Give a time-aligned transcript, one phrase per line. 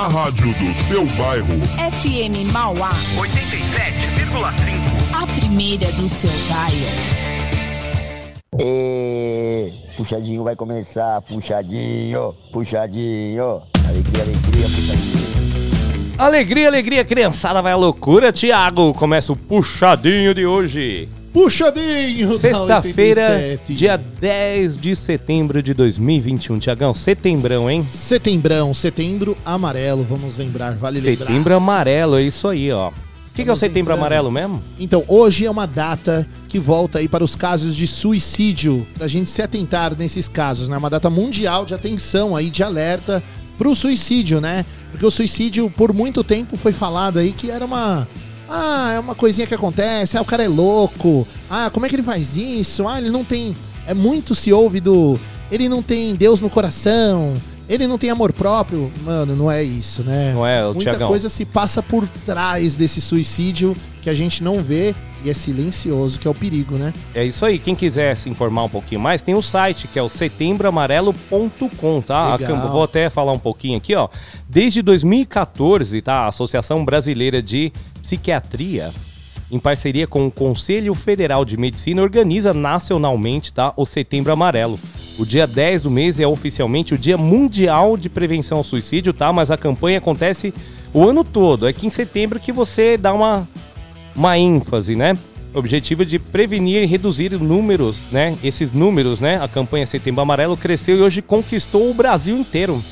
[0.00, 1.46] A rádio do seu bairro.
[1.92, 2.88] FM Mauá.
[3.18, 3.22] 87,5.
[5.12, 6.88] A primeira do seu bairro.
[8.58, 9.70] E...
[9.98, 13.60] Puxadinho vai começar, puxadinho, puxadinho.
[13.86, 16.16] Alegria, alegria, puxadinho.
[16.16, 18.94] Alegria, alegria, criançada, vai à loucura, Thiago.
[18.94, 21.10] Começa o puxadinho de hoje.
[21.32, 22.32] Puxadinho!
[22.38, 23.74] Sexta-feira, 87.
[23.74, 26.58] dia 10 de setembro de 2021.
[26.58, 27.86] Tiagão, setembrão, hein?
[27.88, 31.26] Setembrão, setembro amarelo, vamos lembrar, vale lembrar.
[31.26, 32.88] Setembro amarelo, é isso aí, ó.
[32.88, 34.60] O que, que é o setembro amarelo mesmo?
[34.78, 39.30] Então, hoje é uma data que volta aí para os casos de suicídio, pra gente
[39.30, 40.76] se atentar nesses casos, né?
[40.76, 43.22] Uma data mundial de atenção aí, de alerta
[43.56, 44.64] pro suicídio, né?
[44.90, 48.08] Porque o suicídio, por muito tempo, foi falado aí que era uma.
[48.50, 51.94] Ah, é uma coisinha que acontece, ah, o cara é louco, ah, como é que
[51.94, 52.88] ele faz isso?
[52.88, 53.56] Ah, ele não tem.
[53.86, 55.20] É muito se ouve do.
[55.52, 57.36] Ele não tem Deus no coração,
[57.68, 58.92] ele não tem amor próprio.
[59.04, 60.32] Mano, não é isso, né?
[60.34, 61.08] Não é, o Muita Tiagão?
[61.08, 66.18] coisa se passa por trás desse suicídio que a gente não vê e é silencioso,
[66.18, 66.92] que é o perigo, né?
[67.14, 67.58] É isso aí.
[67.58, 72.34] Quem quiser se informar um pouquinho mais, tem o site que é o setembroamarelo.com, tá?
[72.34, 74.08] A- Vou até falar um pouquinho aqui, ó.
[74.48, 76.20] Desde 2014, tá?
[76.24, 78.90] A Associação Brasileira de Psiquiatria,
[79.50, 83.72] em parceria com o Conselho Federal de Medicina, organiza nacionalmente, tá?
[83.76, 84.78] O Setembro Amarelo.
[85.18, 89.32] O dia 10 do mês é oficialmente o Dia Mundial de Prevenção ao Suicídio, tá?
[89.32, 90.54] Mas a campanha acontece
[90.94, 91.66] o ano todo.
[91.68, 93.46] É que em setembro que você dá uma
[94.14, 95.16] uma ênfase, né?
[95.52, 98.36] O objetivo de prevenir e reduzir números, né?
[98.42, 99.42] Esses números, né?
[99.42, 102.82] A campanha Setembro Amarelo cresceu e hoje conquistou o Brasil inteiro.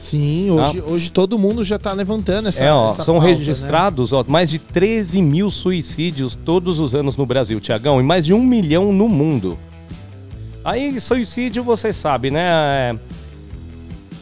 [0.00, 2.66] Sim, hoje, hoje todo mundo já tá levantando essa, Ah.
[2.66, 3.34] é, ó, essa são pauta, né?
[3.36, 8.26] registrados ó, mais de 13 mil suicídios todos os anos no Brasil, Tiagão, e mais
[8.26, 9.56] de um milhão no mundo.
[10.64, 12.42] Aí, suicídio, você sabe, né?
[12.44, 12.94] é,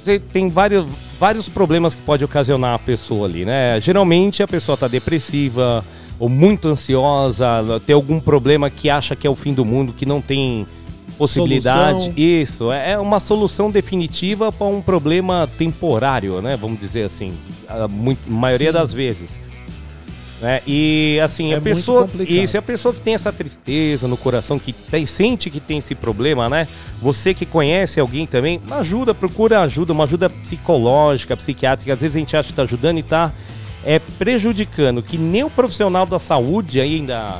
[0.02, 0.86] Você tem vários,
[1.20, 3.78] vários problemas que pode ocasionar a pessoa ali, né?
[3.78, 5.84] Geralmente a pessoa tá depressiva
[6.18, 7.46] ou muito ansiosa,
[7.86, 10.66] tem algum problema que acha que é o fim do mundo, que não tem
[11.18, 12.04] possibilidade.
[12.04, 12.14] Solução.
[12.16, 16.56] Isso, é é uma solução definitiva para um problema temporário, né?
[16.56, 17.34] Vamos dizer assim,
[17.68, 17.86] a
[18.26, 18.78] maioria Sim.
[18.78, 19.38] das vezes.
[20.40, 20.62] Né?
[20.66, 22.02] E assim, É a pessoa.
[22.02, 22.34] complicado.
[22.34, 25.94] Isso, a pessoa que tem essa tristeza no coração, que tem- sente que tem esse
[25.94, 26.66] problema, né?
[27.02, 31.92] Você que conhece alguém também, ajuda, procura ajuda, uma ajuda psicológica, psiquiátrica.
[31.92, 33.32] Às vezes a gente acha que tá ajudando e tá
[33.84, 37.38] é, prejudicando, que nem o profissional da saúde ainda.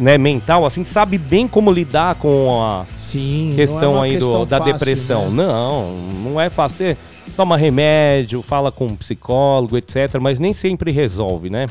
[0.00, 4.26] Né, mental, assim, sabe bem como lidar com a, Sim, é questão uma aí do-
[4.26, 5.30] questão da fácil, depressão.
[5.30, 5.44] né?
[5.44, 5.92] Não,
[6.24, 6.78] não é fácil.
[6.78, 6.96] Você
[7.36, 11.66] toma remédio, fala com um psicólogo, etc., mas nem sempre resolve, né?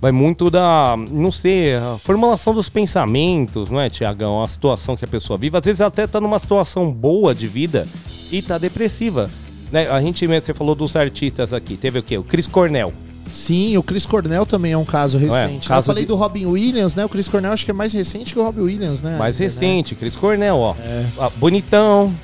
[0.00, 4.42] Vai muito da, não sei, a formulação dos pensamentos, não é, Tiagão?
[4.42, 5.56] A situação que a pessoa vive.
[5.56, 7.88] Às vezes ela até tá numa situação boa de vida
[8.30, 9.28] e tá depressiva.
[9.72, 9.88] Né?
[9.88, 11.76] A gente, você falou dos artistas aqui.
[11.76, 12.16] Teve o quê?
[12.16, 12.92] O Chris Cornell.
[13.30, 15.20] Sim, o Chris Cornell também é um caso é?
[15.20, 15.66] recente.
[15.66, 17.04] Um caso Eu falei de- do Robin Williams, né?
[17.04, 19.18] O Chris Cornell acho que é mais recente que o Robin Williams, né?
[19.18, 19.60] Mais ainda, né?
[19.60, 20.74] recente, Chris Cornell, ó.
[20.78, 21.04] É.
[21.18, 22.14] Ah, Bonitão,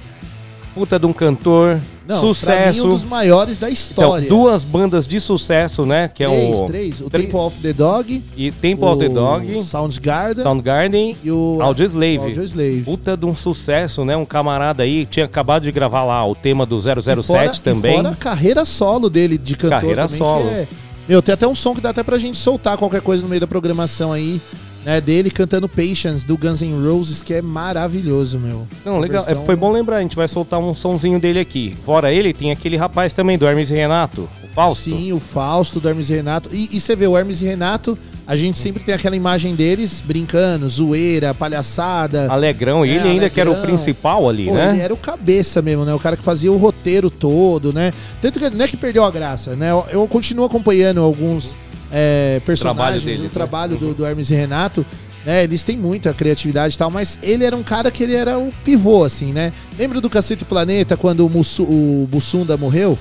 [0.75, 2.81] puta de um cantor, Não, sucesso.
[2.82, 4.28] Mim, um dos maiores da Então, história.
[4.28, 6.09] duas bandas de sucesso, né?
[6.09, 7.00] Que três, é o três.
[7.00, 11.59] O Três- Temple of the Dog, e Temple of the Dog, Soundgarden Soundgarden, e o
[11.62, 12.19] Audioslave.
[12.19, 12.82] Audioslave.
[12.84, 14.16] Puta de um sucesso, né?
[14.16, 17.93] Um camarada aí tinha acabado de gravar lá o tema do 007 E fora- também.
[17.93, 20.48] E fora a carreira solo dele de cantor Carreira também, solo.
[20.50, 20.69] é-
[21.09, 23.41] Meu, tem até um som que dá até pra gente soltar qualquer coisa no meio
[23.41, 24.41] da programação aí,
[24.84, 25.00] né?
[25.00, 28.67] Dele cantando Patience, do Guns N' Roses, que é maravilhoso, meu.
[28.84, 29.22] Não, legal.
[29.22, 31.77] É, versão- foi bom lembrar, a gente vai soltar um sonzinho dele aqui.
[31.84, 34.84] Fora ele, tem aquele rapaz também, do Hermes e Renato, o Fausto.
[34.91, 36.50] Sim, o Fausto, do Hermes e Renato.
[36.53, 40.00] E, e você vê, o Hermes e Renato, a gente sempre tem aquela imagem deles
[40.05, 42.31] brincando, zoeira, palhaçada.
[42.32, 43.75] Alegrão, e É, ele ainda que era o Alegrão.
[43.75, 44.70] principal ali, Pô, né?
[44.73, 45.93] Ele era o cabeça mesmo, né?
[45.94, 47.93] O cara que fazia o roteiro todo, né?
[48.23, 49.70] Tanto que não é que perdeu a graça, né?
[49.70, 51.55] Eu, eu continuo acompanhando alguns
[51.96, 53.31] é, personagens, deles, o né?
[53.32, 54.85] trabalho do, do Hermes e Renato.
[55.25, 58.38] Né, eles têm muita criatividade e tal, mas ele era um cara que ele era
[58.38, 59.55] o pivô, assim, né?
[59.79, 62.99] Lembra do Cacete Planeta quando o, Mussu, o Bussunda morreu?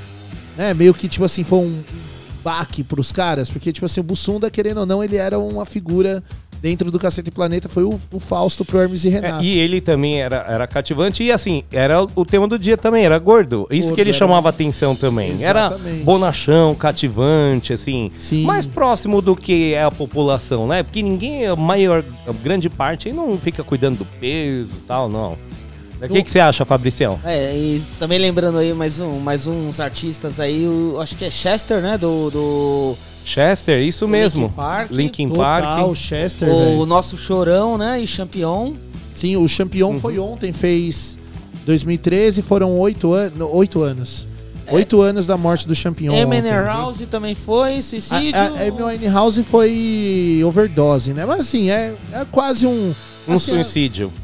[0.56, 0.74] Né?
[0.74, 1.84] Meio que, tipo assim, foi um
[2.42, 6.24] baque pros caras, porque, tipo assim, o Bussunda, querendo ou não, ele era uma figura
[6.64, 9.44] dentro do Cacete Planeta, foi o, o Fausto pro Hermes e É, Renato.
[9.44, 13.20] e ele também era, era cativante e assim, era o tema do dia também, era
[13.20, 13.68] gordo.
[13.70, 15.36] Isso Gordo, que ele era- chamava atenção também.
[15.44, 16.04] Era Exatamente.
[16.06, 18.10] bonachão, cativante, assim.
[18.18, 18.44] Sim.
[18.46, 20.84] Mais próximo do que é a população, né?
[20.84, 25.10] Porque ninguém, a maior, a grande parte, aí não fica cuidando do peso e tal,
[25.10, 25.38] não.
[26.02, 27.20] O que, que você acha, Fabricião?
[27.26, 31.30] É, e também lembrando aí mais, um, mais uns artistas aí, o, acho que é
[31.30, 31.98] Chester, né?
[31.98, 32.30] Do.
[32.30, 32.96] do
[33.26, 34.44] Chester, isso mesmo.
[34.44, 34.92] Linkin Park.
[34.92, 35.96] Linkin Total, Park.
[35.96, 36.86] Chester, o velho.
[36.86, 38.02] nosso Chorão, né?
[38.02, 38.74] E Champion.
[39.16, 40.00] Sim, o Champion Uhum.
[40.00, 41.18] foi ontem, fez
[41.66, 44.28] 2013, foram oito, an oito anos.
[44.72, 46.14] Oito anos da morte do Champignon.
[46.22, 46.52] Amy ontem.
[46.52, 48.34] House também foi, suicídio.
[48.40, 51.26] A, Winehouse foi overdose, né?
[51.26, 52.94] Mas assim, é, é quase um.
[53.28, 54.12] Um assim, suicídio.
[54.18, 54.23] É,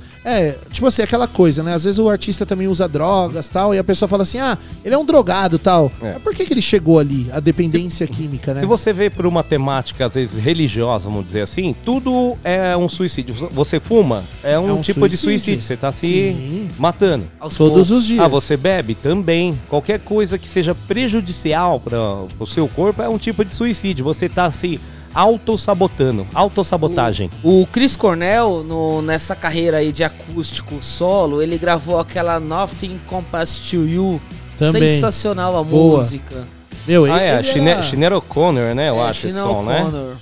[0.72, 1.74] tipo assim, aquela coisa, né?
[1.74, 4.96] Às vezes o artista também usa drogas tal, e a pessoa fala assim, ah, ele
[4.96, 5.92] é um drogado tal.
[6.02, 6.14] É.
[6.14, 7.30] Mas por que, que ele chegou ali?
[7.31, 8.62] A dependência química, né?
[8.62, 12.88] Se você vê por uma temática, às vezes, religiosa, vamos dizer assim, tudo é um
[12.90, 13.34] suicídio.
[13.52, 15.62] Você fuma, é um, É um tipo de suicídio.
[15.62, 15.62] suicídio.
[15.64, 16.68] Você tá se Sim.
[16.78, 17.26] matando.
[17.40, 18.20] Aos Todos os dias.
[18.24, 18.96] Ah, você bebe?
[18.96, 19.60] Também.
[19.70, 21.98] Qualquer coisa que seja prejudicial para
[22.40, 24.04] o seu corpo é um tipo de suicídio.
[24.06, 24.80] Você tá se
[25.13, 26.27] autossabotando.
[26.33, 27.29] Autossabotagem.
[27.44, 33.57] O Chris Cornell, no- nessa carreira aí de acústico solo, ele gravou aquela Nothing Compares
[33.69, 34.21] to You.
[34.57, 34.81] Também.
[34.89, 36.00] Sensacional a Boa.
[36.00, 36.47] música.
[36.88, 37.33] Meu, ele, ah, é.
[37.35, 38.89] ele Chine era- Sinead O'Connor, né?
[38.89, 40.15] Eu É, acho esse som, né?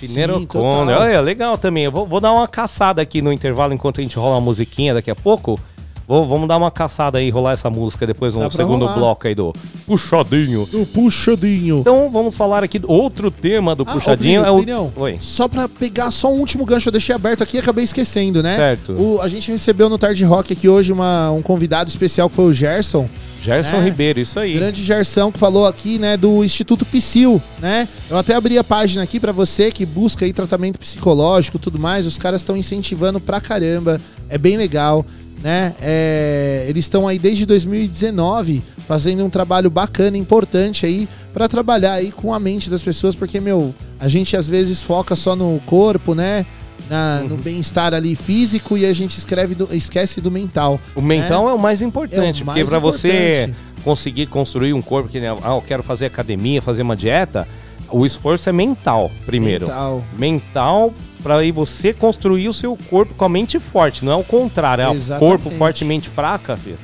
[0.00, 0.96] Sim, O'Connor.
[1.00, 1.84] Olha, legal também.
[1.84, 4.92] Eu vou, vou dar uma caçada aqui no intervalo enquanto a gente rola uma musiquinha
[4.92, 5.58] daqui a pouco.
[6.06, 8.94] Vou, vamos dar uma caçada aí, rolar essa música depois no segundo rolar.
[8.98, 9.54] bloco aí do
[9.86, 10.66] Puxadinho.
[10.70, 11.78] Do puxadinho.
[11.80, 14.42] Então vamos falar aqui do outro tema do Ah, Puxadinho.
[14.42, 14.56] ô, é o...
[14.56, 15.16] Plínio, Oi.
[15.20, 18.56] Só pra pegar só um último gancho, eu deixei aberto aqui e acabei esquecendo, né?
[18.56, 18.92] Certo.
[18.92, 22.46] O- a gente recebeu no Tarde Rock aqui hoje uma- um convidado especial que foi
[22.46, 23.08] o Gerson.
[23.42, 23.84] Gerson É.
[23.84, 24.54] Ribeiro, isso aí.
[24.54, 27.86] Grande Gerson que falou aqui, né, do Instituto Psil, né?
[28.10, 32.06] Eu até abri a página aqui pra você que busca aí tratamento psicológico, tudo mais.
[32.06, 34.00] Os caras estão incentivando pra caramba.
[34.30, 35.04] É bem legal,
[35.44, 35.74] né?
[35.80, 42.10] É, eles estão aí desde 2019 fazendo um trabalho bacana, importante aí pra trabalhar aí
[42.10, 46.14] com a mente das pessoas, porque meu, a gente às vezes foca só no corpo,
[46.14, 46.46] né?
[46.88, 47.28] Na- Uhum.
[47.28, 50.78] No bem-estar ali físico e a gente escreve do- esquece do mental.
[50.94, 55.08] O mental é, o mais importante, É o porque pra você conseguir construir um corpo
[55.10, 57.46] que ah, eu quero fazer academia, fazer uma dieta,
[57.90, 59.66] o esforço é mental primeiro.
[59.66, 60.04] Mental.
[60.18, 64.24] Mental pra aí você construir o seu corpo com a mente forte, não é o
[64.24, 66.78] contrário, é o corpo forte e mente fraca, filho.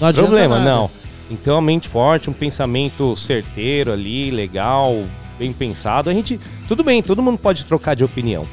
[0.00, 0.70] Não adianta Problema, nada.
[0.70, 0.90] não.
[1.30, 5.04] Então a mente forte, um pensamento certeiro ali, legal,
[5.38, 6.10] bem pensado.
[6.10, 8.44] A gente, tudo bem, todo mundo pode trocar de opinião.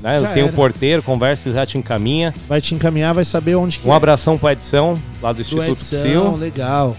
[0.00, 0.18] Né?
[0.18, 0.52] Já Eu tenho era.
[0.52, 2.34] um porteiro, conversa, ele já te encaminha.
[2.48, 3.96] Vai te encaminhar, vai saber onde que Um é.
[3.96, 6.36] abração para Edição, lá do do Instituto Edson, Psil.
[6.36, 6.96] legal.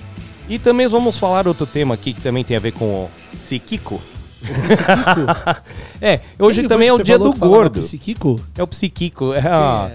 [0.52, 3.10] E também vamos falar outro tema aqui que também tem a ver com o
[3.46, 4.02] psiquico.
[6.02, 7.80] É, hoje também é o dia do que falava gordo.
[7.80, 8.42] Psiquico?
[8.58, 9.34] É o psiquico.
[9.34, 9.92] É, a...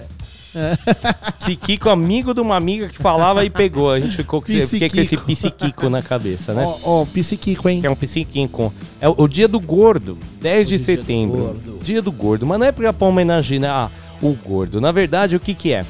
[1.38, 3.90] Psiquico, amigo de uma amiga que falava e pegou.
[3.90, 5.90] A gente ficou com, esse, fiquei com esse Psiquico.
[5.90, 6.64] na cabeça, né?
[6.64, 7.80] Ó, ó, psiquico, hein?
[7.82, 8.72] Que é um psiquico.
[9.00, 11.38] É o, o dia do gordo, 10 de Hoje é dia do setembro.
[11.38, 11.78] gordo.
[11.82, 12.46] Dia do gordo.
[12.46, 13.90] Mas não é pra pra homenagear
[14.22, 14.80] o gordo.
[14.80, 15.84] Na verdade, o que que é?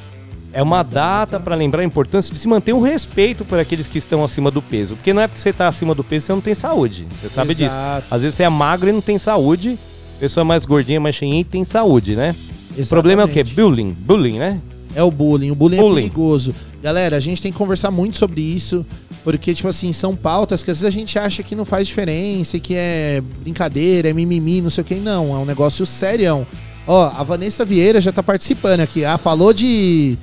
[0.56, 3.98] É uma data para lembrar a importância de se manter um respeito por aqueles que
[3.98, 4.96] estão acima do peso.
[4.96, 7.06] Porque não é porque você tá acima do peso que você não tem saúde.
[7.20, 7.74] Você sabe disso.
[7.74, 8.06] Exato.
[8.10, 9.78] Às vezes você é magro e não tem saúde.
[10.18, 12.34] Pessoa mais gordinha, mais cheinha e tem saúde, né?
[12.74, 13.40] O problema é o quê?
[13.40, 13.54] Exatamente.
[13.54, 13.90] Bullying.
[13.90, 14.58] Bullying, né?
[14.94, 15.50] É o bullying.
[15.50, 15.98] O bullying, Bullying.
[15.98, 16.54] é perigoso.
[16.82, 18.86] Galera, a gente tem que conversar muito sobre isso,
[19.22, 22.56] porque, tipo assim, são pautas que às vezes a gente acha que não faz diferença,
[22.56, 24.94] e que é brincadeira, é mimimi, não sei o que.
[24.94, 26.46] Não, é um negócio serião.
[26.86, 29.04] Ó, a Vanessa Vieira já tá participando aqui.
[29.04, 30.16] Ah, falou de.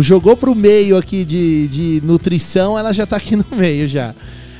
[0.00, 4.14] Jogou pro meio aqui de, de nutrição, ela já tá aqui no meio já.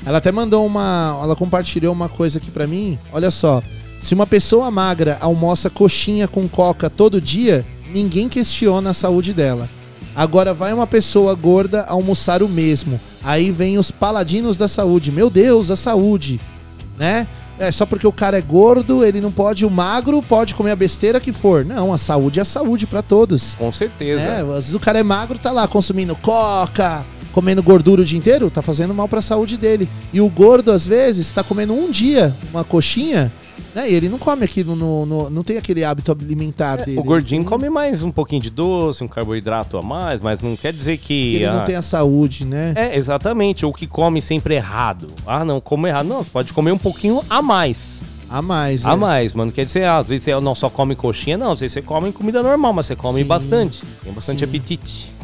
[0.05, 1.19] Ela até mandou uma.
[1.23, 2.99] Ela compartilhou uma coisa aqui pra mim.
[3.13, 3.63] Olha só.
[4.01, 9.69] Se uma pessoa magra almoça coxinha com coca todo dia, ninguém questiona a saúde dela.
[10.15, 13.01] Agora vai uma pessoa gorda almoçar o mesmo.
[13.23, 15.11] Aí vem os paladinos da saúde.
[15.11, 16.41] Meu Deus, a saúde,
[16.97, 17.27] né?
[17.59, 20.77] É só porque o cara é gordo, ele não pode, o magro pode comer a
[20.77, 21.65] besteira que for.
[21.65, 23.55] Não, a saúde é a saúde pra todos.
[23.55, 24.21] Com certeza.
[24.21, 28.19] É, às vezes o cara é magro, tá lá consumindo coca, comendo gordura o dia
[28.19, 29.89] inteiro, tá fazendo mal pra saúde dele.
[30.13, 33.33] E o gordo, às vezes, tá comendo um dia uma coxinha,
[33.75, 33.91] né?
[33.91, 36.97] E ele não come aquilo, no, no- não tem aquele hábito alimentar dele.
[36.97, 40.41] É, O gordinho Ele- come mais um pouquinho de doce, um carboidrato a mais, mas
[40.43, 41.37] não quer dizer que.
[41.37, 42.73] Ele não tem a saúde, né?
[42.77, 43.65] É, exatamente.
[43.67, 45.09] Ou que come sempre errado.
[45.27, 46.07] Ah, não, come errado.
[46.07, 47.97] Não, você pode comer um pouquinho a mais.
[48.29, 48.85] A mais.
[48.85, 48.97] A é.
[48.97, 49.53] mais, mano.
[49.53, 51.53] Quer dizer, ah, às vezes você não só come coxinha, não.
[51.53, 53.25] Às vezes você come comida normal, mas você come Sim.
[53.25, 53.83] bastante.
[54.03, 54.45] Tem bastante Sim.
[54.45, 55.15] apetite.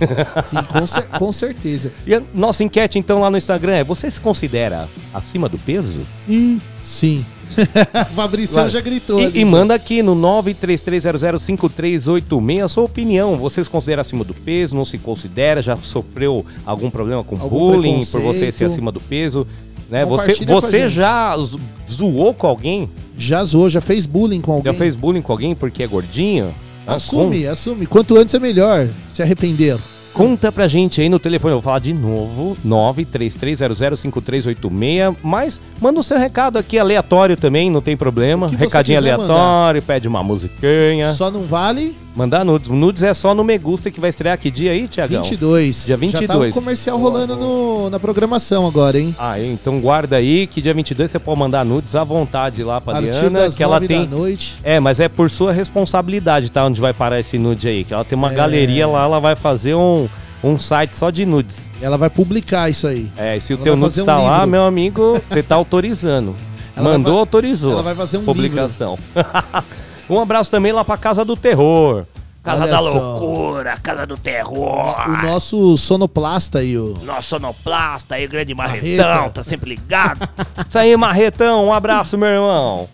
[0.46, 1.92] Sim, com, cer- com certeza.
[2.06, 5.98] E a nossa enquete, então, lá no Instagram é: você se considera acima do peso?
[6.28, 6.60] Sim.
[6.80, 7.24] Sim.
[8.14, 8.70] Fabricião Claro.
[8.70, 9.20] já gritou.
[9.20, 13.36] E, e manda aqui no 933005386 a sua opinião.
[13.36, 14.74] Você se considera acima do peso?
[14.74, 15.62] Não se considera?
[15.62, 19.46] Já sofreu algum problema com Algum bullying por você ser acima do peso?
[19.90, 20.04] Né?
[20.06, 22.88] Você, você já zo- zoou com alguém?
[23.16, 24.72] Já zoou, já fez bullying com alguém.
[24.72, 26.54] Já fez bullying com alguém porque é gordinho?
[26.86, 27.86] Ah, Assume, assume.
[27.86, 29.76] Quanto antes é melhor se arrepender.
[30.12, 36.02] Conta pra gente aí no telefone, eu vou falar de novo, 933005386, mas manda o
[36.02, 38.48] seu recado aqui aleatório também, não tem problema.
[38.48, 41.12] Recadinho aleatório, pede uma musiquinha.
[41.14, 42.68] Só não vale Mandar nudes.
[42.68, 45.22] Nudes é só no Me Gusta que vai estrear que dia aí, Tiagão?
[45.22, 45.86] 22.
[45.86, 46.00] Dia Já tá
[46.34, 46.54] 22.
[46.54, 49.16] comercial rolando no- na programação agora, hein?
[49.18, 52.98] Ah, então guarda aí que dia 22 você pode mandar nudes à vontade lá pra
[52.98, 54.06] A partir Liana, das que ela tem...
[54.06, 54.58] noite.
[54.62, 56.66] É, mas é por sua responsabilidade, tá?
[56.66, 57.82] Onde vai parar esse nude aí.
[57.82, 58.34] Que ela tem uma É.
[58.34, 60.01] galeria lá, ela vai fazer um,
[60.42, 61.70] um site só de nudes.
[61.80, 63.10] Ela vai publicar isso aí.
[63.16, 65.42] É, e se o Ela teu vai nudes fazer um tá lá, meu amigo, você
[65.42, 66.34] tá autorizando.
[66.74, 67.72] Ela Mandou, vai- autorizou.
[67.72, 68.98] ela vai fazer um Publicação.
[70.08, 72.06] um abraço também lá pra Casa do Terror.
[72.42, 72.90] Casa Olha da só.
[73.18, 74.94] Loucura, Casa do Terror.
[75.06, 76.98] O nosso sonoplasta aí, o.
[77.04, 80.26] Nosso sonoplasta aí, grande Marretão, Marretão, tá sempre ligado.
[80.66, 82.88] Isso aí, Marretão, um abraço, meu irmão.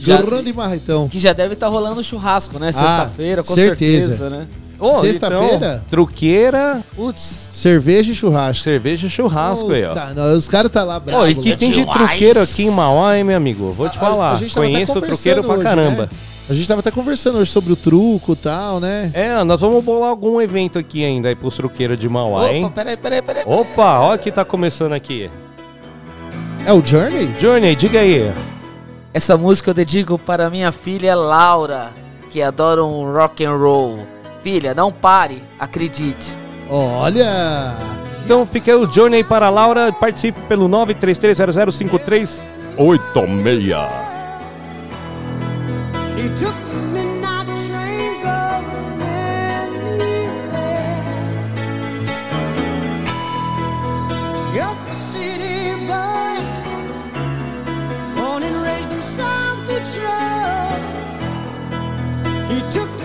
[0.00, 1.08] Já- Grande Marretão.
[1.08, 2.70] Que já deve estar rolando churrasco, né?
[2.72, 4.06] Sexta-feira, com Ah, certeza.
[4.16, 4.46] certeza, né?
[4.78, 5.54] Ô, Sexta-feira?
[5.56, 8.62] então, truqueira, Putz, Cerveja e churrasco.
[8.64, 9.94] cerveja e churrasco aí, ó.
[9.94, 11.30] Tá, não, os caras tá lá Ó, bravo.
[11.30, 11.56] e que né?
[11.56, 13.72] tem de truqueiro aqui em Mauá, hein, meu amigo?
[13.72, 14.32] Vou te A- falar.
[14.32, 16.02] a até Conheço o truqueiro pra hoje, caramba.
[16.02, 16.08] né?
[16.48, 19.10] A gente tava até conversando hoje sobre o truco e tal, né?
[19.14, 22.70] É, nós vamos bolar algum evento aqui ainda aí pros truqueiros de Mauá, opa, hein?
[22.72, 23.42] peraí, peraí, peraí.
[23.46, 25.28] Opa, ó que tá começando aqui.
[26.64, 27.34] É o Journey?
[27.38, 28.32] Journey, diga aí.
[29.14, 31.90] Essa música eu dedico para minha filha Laura,
[32.30, 33.98] que adora um rock and roll.
[34.46, 36.38] Filha, não pare, acredite.
[36.70, 37.74] Olha!
[38.24, 39.92] Então fica o Journey para a Laura.
[39.92, 42.38] Participe pelo 933005386.
[46.14, 50.14] She took the midnight train going anywhere.
[54.54, 56.38] Just a city boy,
[58.14, 60.84] born and raised in South Detroit.
[62.48, 62.95] He took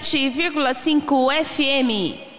[0.00, 2.33] 87,5 FM.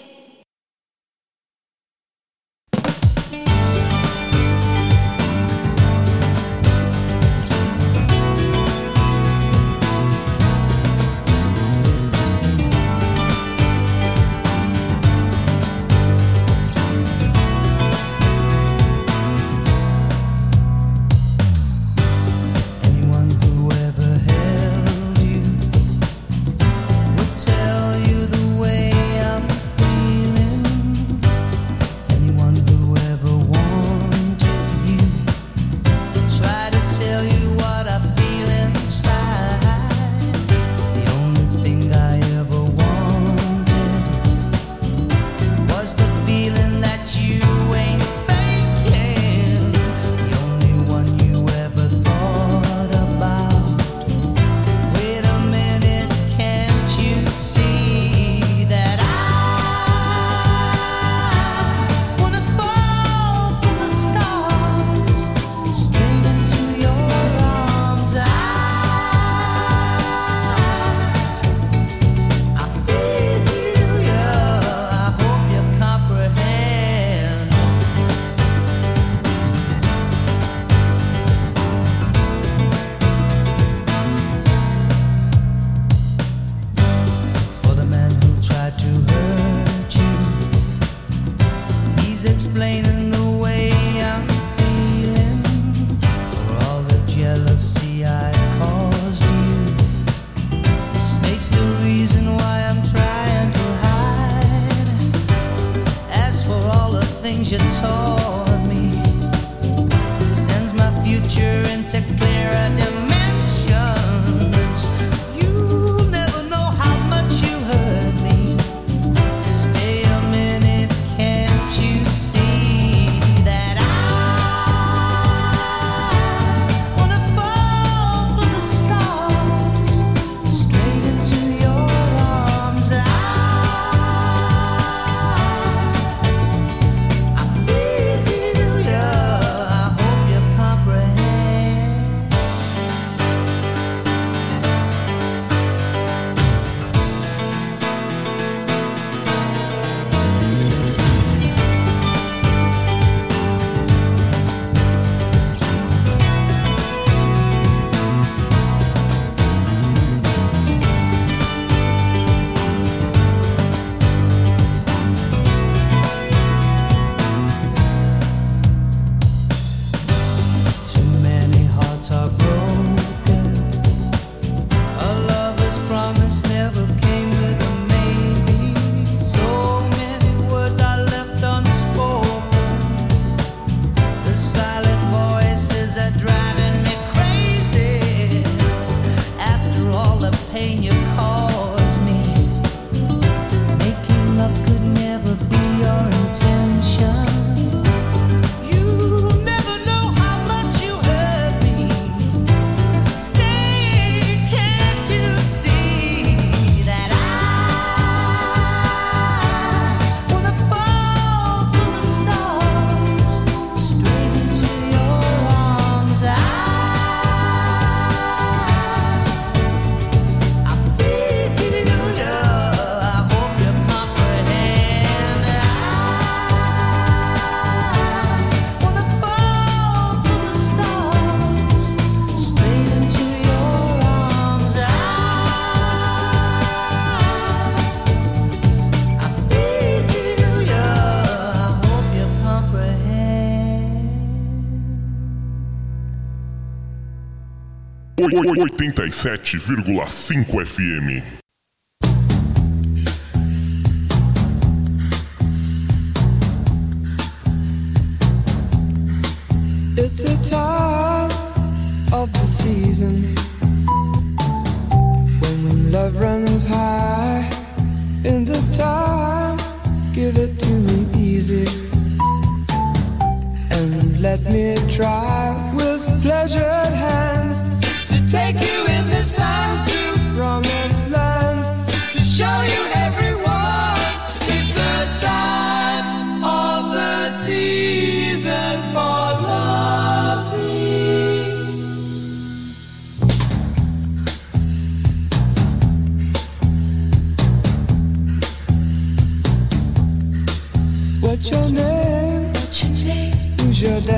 [248.43, 251.44] 87,5 FM.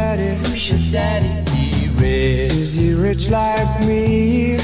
[0.08, 0.36] Daddy?
[0.48, 1.52] Who's your daddy?
[1.52, 2.54] He rich.
[2.54, 4.58] Is he rich like me?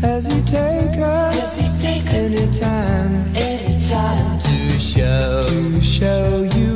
[0.00, 1.34] Has he take us?
[1.38, 3.12] Has he take anytime?
[3.34, 6.75] Anytime to show to show you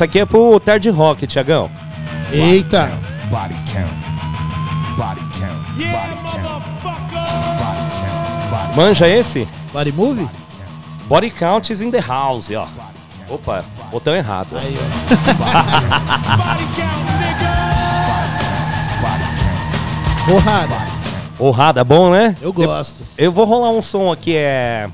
[0.00, 1.70] Essa aqui é pro Tarde Rock, Tiagão.
[2.32, 2.88] Eita!
[3.28, 3.92] Body count.
[4.96, 5.60] Body count.
[5.76, 6.64] Body count.
[6.80, 8.50] Body count.
[8.50, 9.46] Body Manja esse?
[9.74, 10.26] Body Move?
[11.06, 12.66] Body Count is in the house, ó.
[13.28, 14.56] Opa, botão errado.
[14.56, 14.84] Aí, ó.
[20.24, 20.76] Porrada.
[21.38, 22.34] Honrada, bom, né?
[22.40, 23.02] Eu gosto.
[23.18, 24.88] Eu vou rolar um som aqui, é.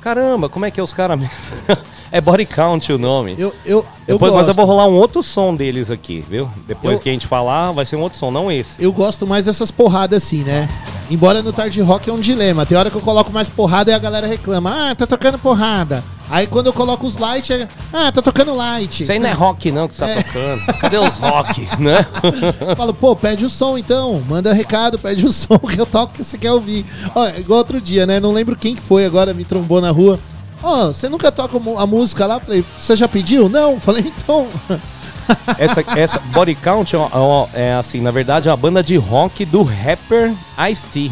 [0.00, 1.20] Caramba, como é que é os caras
[2.10, 3.34] é Body Count o nome.
[3.38, 4.48] Eu, eu, eu Depois, mas gosto.
[4.48, 6.50] eu vou rolar um outro som deles aqui, viu?
[6.66, 8.82] Depois Eu- que a gente falar, vai ser um outro som, não esse.
[8.82, 10.68] Eu gosto mais dessas porradas assim, né?
[11.10, 12.64] Embora no Tarde Rock é um dilema.
[12.64, 14.90] Tem hora que eu coloco mais porrada e a galera reclama.
[14.90, 16.02] Ah, tá tocando porrada.
[16.30, 17.66] Aí quando eu coloco os light, é...
[17.92, 19.02] ah, tá tocando light.
[19.02, 20.22] Isso aí não é rock não que você tá É.
[20.22, 20.66] tocando.
[20.78, 22.06] Cadê os rock, né?
[22.76, 24.22] Falo, pô, pede o som então.
[24.28, 26.86] Manda recado, pede o som que eu toco que você quer ouvir.
[27.14, 28.20] Ó, igual outro dia, né?
[28.20, 30.20] Não lembro quem que foi agora, me trombou na rua.
[30.62, 32.38] Ó, você nunca toca a música lá?
[32.38, 33.48] Falei, você já pediu?
[33.48, 33.80] Não.
[33.82, 34.46] Falei, então.
[35.58, 39.44] essa, essa Body Count é, uma- é, assim, na verdade, é uma banda de rock
[39.44, 40.32] do rapper
[40.70, 41.10] Ice-T.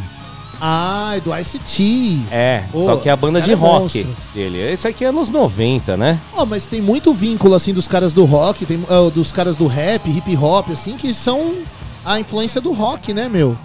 [0.60, 2.20] Ah, é do Ice-T.
[2.30, 4.06] É, Pô, só que é a banda de é rock monstro.
[4.34, 4.58] dele.
[4.58, 6.18] Esse aqui é anos 90, né?
[6.34, 9.66] Ó, mas tem muito vínculo, assim, dos caras do rock, tem, ah, dos caras do
[9.66, 11.54] rap, hip hop, assim, que são
[12.04, 13.56] a influência do rock, né, meu?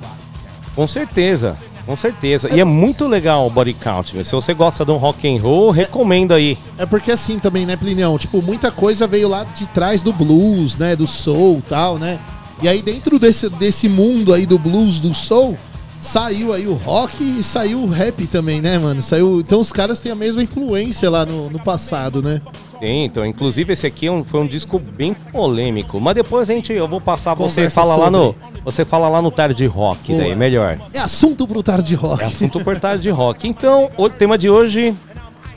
[0.75, 2.49] Com certeza, com certeza.
[2.53, 4.15] E é muito legal o Body Count.
[4.15, 4.23] né?
[4.23, 6.57] Se você gosta de um rock and roll, recomendo aí.
[6.77, 8.17] É porque assim também, né, Plinião?
[8.17, 10.95] Tipo, muita coisa veio lá de trás do blues, né?
[10.95, 12.19] Do soul e tal, né?
[12.61, 15.57] E aí dentro desse, desse mundo aí do blues, do soul,
[16.03, 19.01] saiu aí o rock e saiu o rap também, né, mano?
[19.01, 19.39] Saiu.
[19.39, 22.41] Então os caras têm a mesma influência lá no, no passado, né?
[22.79, 26.01] Tem, então, inclusive esse aqui é um- foi um disco bem polêmico.
[26.01, 28.61] Mas depois a gente, eu vou passar, você Conversa fala lá no, sobre.
[28.65, 30.23] você fala lá no Tarde Rock, Boa.
[30.23, 30.77] daí melhor.
[30.93, 32.21] É assunto pro tarde rock.
[32.21, 33.47] É assunto por Tarde Rock.
[33.47, 34.93] Então, o tema de hoje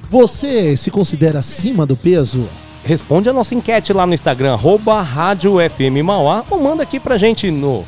[0.09, 2.45] Você se considera acima do peso?
[2.85, 7.19] responde a nossa enquete lá no Instagram, arroba Rádio FM Mauá, ou manda aqui pra
[7.19, 7.85] gente no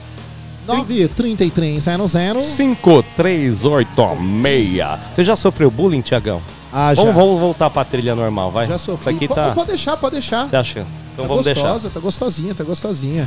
[0.68, 4.98] 93300 5386.
[5.14, 6.42] Você já sofreu bullying, Tiagão?
[6.72, 7.02] Ah, já.
[7.02, 8.66] Vamos, vamos voltar pra trilha normal, vai.
[8.66, 9.16] Já Isso sofri.
[9.16, 9.50] aqui pode, tá.
[9.52, 10.48] pode deixar, pode deixar.
[10.48, 10.86] Você acha?
[11.14, 11.62] Então tá vamos deixar.
[11.62, 13.26] gostosa, tá gostosinha, tá gostosinha.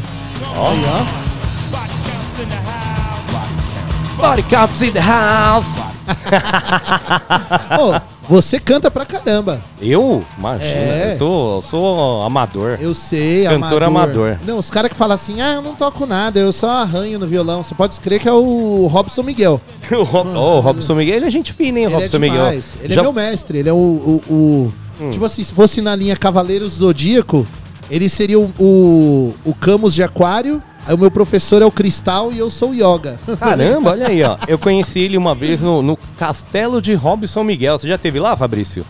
[0.56, 0.70] Ó.
[0.70, 0.78] Aí,
[4.18, 5.66] Body counts in the house.
[7.80, 8.00] ó.
[8.32, 9.62] Você canta pra caramba.
[9.82, 10.24] Eu?
[10.38, 11.14] Imagina, É.
[11.16, 12.78] eu, tô, eu sou amador.
[12.80, 14.38] Eu sei, Cantor amador.
[14.48, 17.28] Não, os caras que falam assim, ah, eu não toco nada, eu só arranho no
[17.28, 17.62] violão.
[17.62, 19.60] Você pode escrever que é o Robson Miguel.
[19.92, 22.38] o Rob- Ô, o Robson Miguel, ele é gente fina, hein, Ele Robson é Miguel.
[22.46, 22.74] demais.
[22.82, 23.04] Ele Já- Hum.
[23.04, 23.76] é meu mestre, ele é o...
[23.76, 24.74] o- o-
[25.12, 27.46] Tipo assim, se fosse na linha Cavaleiros do Zodíaco,
[27.90, 32.40] ele seria o, o, o Camus de Aquário, o meu professor é o Cristal e
[32.40, 33.20] eu sou o Yoga.
[33.40, 34.38] Caramba, olha aí, ó.
[34.48, 37.78] Eu conheci ele uma vez no, no castelo de Robson Miguel.
[37.80, 38.86] Você já teve lá, Fabrício?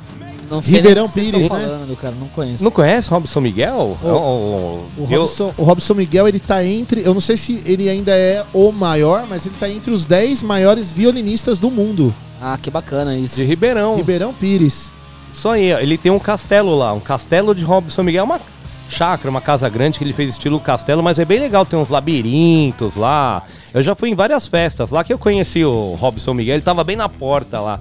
[0.50, 1.66] Não sei Ribeirão nem o Pires, estão né?
[1.66, 2.14] falando, cara.
[2.20, 2.64] Não conheço.
[2.64, 3.98] Não conhece Robson Miguel?
[4.04, 7.02] Ô, Ô, O eu- Robson, o Robson Miguel, ele tá entre.
[7.06, 10.44] Eu não sei se ele ainda é o maior, mas ele tá entre os 10
[10.44, 12.14] maiores violinistas do mundo.
[12.42, 13.36] Ah, que bacana isso.
[13.38, 13.96] de Ribeirão.
[13.96, 14.92] Ribeirão Pires.
[15.34, 15.80] Isso aí, ó.
[15.80, 18.42] ele tem um castelo lá, um castelo de Robson Miguel, uma
[18.92, 21.90] chácara, uma casa grande que ele fez estilo castelo, mas é bem legal, tem uns
[21.90, 23.44] labirintos lá.
[23.74, 26.84] Eu já fui em várias festas, lá que eu conheci o Robson Miguel, ele tava
[26.84, 27.80] bem na porta lá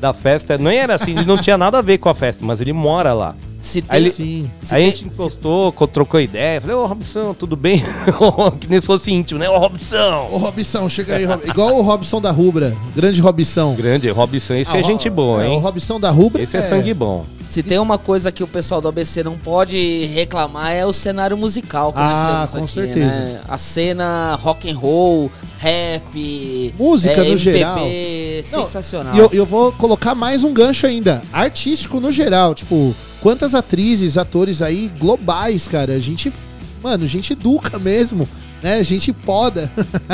[0.00, 0.56] da festa.
[0.58, 3.12] Não era assim, ele não tinha nada a ver com a festa, mas ele mora
[3.12, 3.34] lá.
[3.60, 4.50] Se Aí tem, ele- Sim.
[4.62, 7.82] se Aí a tem- gente encostou, co- trocou ideia, falei, ô Robson, tudo bem?
[8.60, 9.50] que nem se fosse íntimo, né?
[9.50, 10.28] Ô Robson!
[10.30, 11.42] Ô Robson, chega aí, Rob...
[11.44, 12.76] igual o Robson da Rubra.
[12.94, 13.74] Grande Robson.
[13.74, 15.58] Grande, Robson, esse Ah, é o- gente boa, é, O hein?
[15.60, 16.40] Robson da Rubra.
[16.40, 17.24] Esse é sangue bom.
[17.48, 21.36] Se tem uma coisa que o pessoal do ABC não pode reclamar é o cenário
[21.36, 23.06] musical que Ah, nós temos com aqui, certeza.
[23.20, 23.40] né?
[23.48, 27.78] A cena rock and roll, rap, Música no MPB, geral.
[27.78, 29.14] Não, sensacional.
[29.14, 31.22] E eu, eu vou colocar mais um gancho ainda.
[31.32, 32.54] Artístico no geral.
[32.54, 35.94] Tipo, quantas atrizes, atores aí globais, cara.
[35.94, 36.30] A gente.
[36.82, 38.28] Mano, a gente educa mesmo.
[38.62, 38.82] Né?
[38.82, 39.70] Gente poda.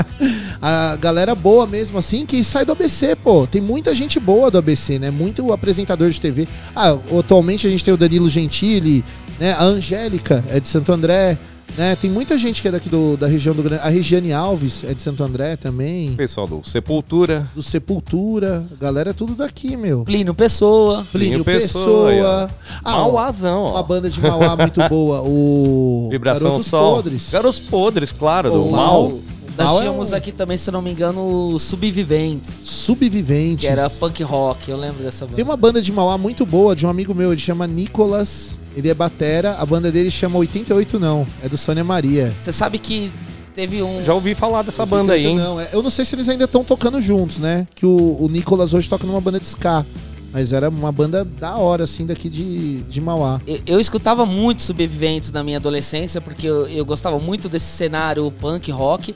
[0.60, 3.46] a galera boa mesmo, assim, que sai do ABC, pô.
[3.46, 5.10] Tem muita gente boa do ABC, né?
[5.10, 6.46] Muito apresentador de TV.
[6.74, 9.04] Ah, atualmente a gente tem o Danilo Gentili,
[9.38, 9.52] né?
[9.52, 11.38] A Angélica é de Santo André.
[11.76, 11.96] Né?
[11.96, 13.82] Tem muita gente que é daqui do, da região do Grande.
[13.82, 16.14] A Regiane Alves é de Santo André também.
[16.14, 17.48] Pessoal do Sepultura.
[17.54, 20.04] Do Sepultura, a galera é tudo daqui, meu.
[20.04, 21.04] Plínio Pessoa.
[21.10, 22.50] Plínio Plínio Pessoa, Pessoa.
[22.84, 23.82] Ah, ó, Mauazão, uma ó.
[23.82, 26.94] banda de Mauá muito boa, o Vibração Garotos Sol.
[26.96, 27.30] Podres.
[27.32, 29.08] Garotos Podres, claro, do mal.
[29.10, 29.20] Mal.
[29.56, 31.20] Nós Mal é tínhamos um- aqui também, se não me engano,
[31.54, 33.64] o Subviventes, Subviventes.
[33.64, 35.36] que era punk rock, eu lembro dessa banda.
[35.36, 38.88] Tem uma banda de Mauá muito boa, de um amigo meu, ele chama Nicolas, ele
[38.88, 42.32] é batera, a banda dele chama 88 não, é do Sônia Maria.
[42.38, 43.10] Você sabe que
[43.54, 44.04] teve um...
[44.04, 45.36] Já ouvi falar dessa banda aí, 88 hein?
[45.38, 47.66] Não, é- eu não sei se eles ainda estão tocando juntos, né?
[47.74, 49.86] Que o, o Nicolas hoje toca numa banda de ska,
[50.32, 53.40] mas era uma banda da hora, assim, daqui de, de Mauá.
[53.46, 58.28] Eu, eu escutava muito Subviventes na minha adolescência, porque eu, eu gostava muito desse cenário
[58.40, 59.14] punk rock.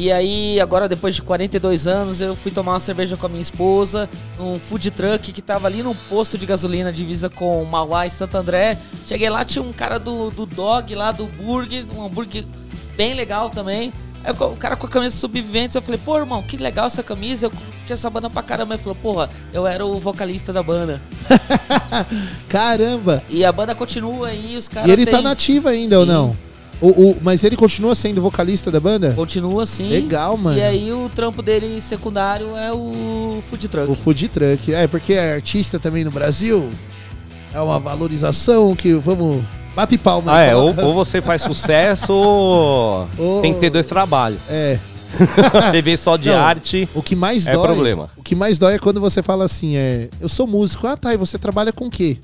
[0.00, 3.42] E aí, agora depois de 42 anos, eu fui tomar uma cerveja com a minha
[3.42, 4.08] esposa,
[4.38, 8.36] num food truck que tava ali num posto de gasolina divisa com Mauá e Santo
[8.36, 8.78] André.
[9.08, 12.44] Cheguei lá, tinha um cara do, do dog lá, do burger, um hambúrguer
[12.96, 13.92] bem legal também.
[14.22, 17.46] Aí o cara com a camisa Subviventes, eu falei, pô, irmão, que legal essa camisa,
[17.46, 18.74] eu curti essa banda pra caramba.
[18.74, 21.02] Ele falou, porra, eu era o vocalista da banda.
[22.48, 23.22] Caramba!
[23.28, 26.12] E a banda continua aí, os caras E ele tá têm- nativa ainda ou Sim.
[26.12, 26.36] não?
[26.80, 29.12] O, o- mas ele continua sendo vocalista da banda?
[29.14, 29.88] Continua assim.
[29.88, 30.56] Legal, mano.
[30.58, 33.90] E aí o trampo dele secundário é o food truck.
[33.90, 34.72] O food truck.
[34.72, 36.70] É, porque é artista também no Brasil.
[37.52, 39.42] É uma valorização que vamos.
[39.74, 40.32] Bate palma.
[40.36, 43.08] Ah, é, ou, ou você faz sucesso ou
[43.42, 44.38] tem que ter dois trabalhos.
[44.48, 44.78] É.
[45.72, 46.36] Viver só de Não.
[46.36, 46.88] arte.
[46.94, 47.66] O que mais É dói.
[47.66, 48.10] problema.
[48.16, 50.08] O que mais dói é quando você fala assim: é.
[50.20, 50.86] Eu sou músico.
[50.86, 51.12] Ah, tá.
[51.14, 52.18] E você trabalha com o quê?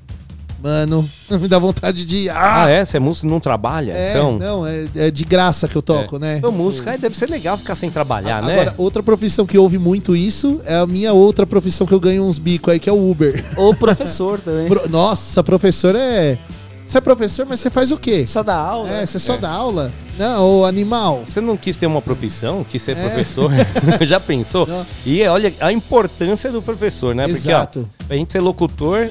[0.65, 2.27] Mano, me dá vontade de.
[2.27, 2.83] Ah, Ah, é?
[2.83, 3.91] Você é músico e não trabalha?
[3.91, 4.09] é.
[4.09, 6.39] então, Não, é, é de graça que eu toco, né?
[6.39, 6.89] sou músico.
[6.89, 8.53] Aí deve ser legal ficar sem trabalhar, né?
[8.53, 12.23] Agora, outra profissão que ouve muito isso é a minha outra profissão que eu ganho
[12.23, 13.45] uns bicos aí, que é o Uber.
[13.55, 14.67] Ou professor também.
[14.67, 16.39] Pro- Nossa, professor é.
[16.83, 18.25] Você é professor, mas você faz o quê?
[18.27, 18.89] Só dá aula.
[18.89, 19.91] É, você só dá aula?
[20.19, 21.23] Não, ô animal.
[21.27, 23.01] Você não quis ter uma profissão, quis ser É.
[23.07, 23.51] professor?
[24.07, 24.65] Já pensou?
[24.67, 24.85] Não.
[25.05, 27.27] E olha a importância do professor, né?
[27.29, 27.79] Exato.
[27.81, 29.09] Porque, ó, pra gente ser locutor,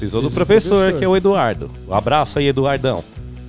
[0.00, 0.98] precisou do professor, professor.
[0.98, 1.70] que é o Eduardo.
[1.86, 3.04] Um abraço aí, Eduardão.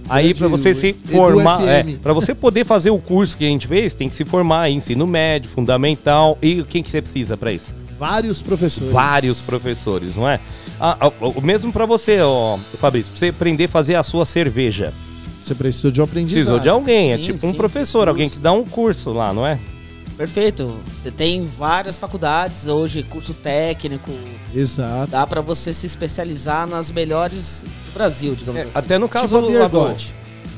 [0.09, 3.65] Aí, pra você se formar, é, para você poder fazer o curso que a gente
[3.65, 6.37] fez, tem que se formar em ensino médio, fundamental.
[6.41, 7.73] E quem que você precisa pra isso?
[7.97, 8.91] Vários professores.
[8.91, 10.39] Vários professores, não é?
[10.79, 14.25] Ah, ah, o mesmo pra você, ó, Fabrício, pra você aprender a fazer a sua
[14.25, 14.91] cerveja.
[15.41, 16.35] Você precisou de um aprendizado.
[16.35, 18.09] Precisou de alguém, é Sim, tipo um sim, professor, curso.
[18.09, 19.59] alguém que dá um curso lá, não é?
[20.17, 20.79] Perfeito.
[20.93, 24.11] Você tem várias faculdades hoje, curso técnico.
[24.53, 25.11] Exato.
[25.11, 28.77] Dá pra você se especializar nas melhores do Brasil, digamos É, assim.
[28.77, 30.01] até no caso Tipo do God.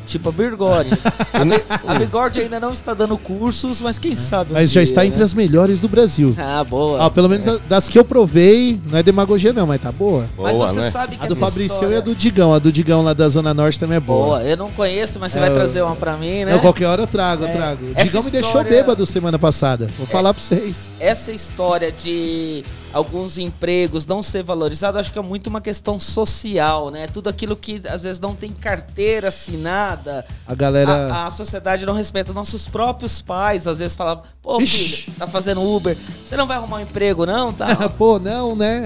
[0.05, 0.89] Tipo a Birgode.
[1.33, 4.51] a, Bi- a Birgode ainda não está dando cursos, mas quem sabe.
[4.51, 5.07] um Mas já dia, está né?
[5.07, 6.35] entre as melhores do Brasil.
[6.37, 7.05] Ah, boa.
[7.05, 10.29] Ah, pelo menos a- das que eu provei, não é demagogia não, mas tá boa.
[10.37, 10.91] mas Boa, você né?
[10.91, 12.53] sabe que A do essa Fabricião história- e a do Digão.
[12.53, 14.25] A do Digão lá da Zona Norte também é boa.
[14.39, 16.51] Boa, eu não conheço, mas você É, vai trazer uma pra mim, né?
[16.53, 17.85] Não, qualquer hora eu trago, eu É, trago.
[17.91, 19.89] O Digão me deixou história- bêbado semana passada.
[19.97, 20.91] Vou falar pra vocês.
[20.99, 22.63] Essa história de
[22.93, 27.08] alguns empregos não ser valorizado, acho que é muito uma questão social, né?
[27.08, 30.91] Tudo aquilo que às vezes não tem carteira assinada, A galera.
[31.13, 32.32] a, a sociedade não respeita.
[32.34, 34.77] Nossos próprios pais às vezes falam: pô, Ixi.
[35.06, 37.51] filho, tá fazendo Uber, você não vai arrumar um emprego, não?
[37.51, 37.89] Tá?
[37.97, 38.84] Pô, não, né?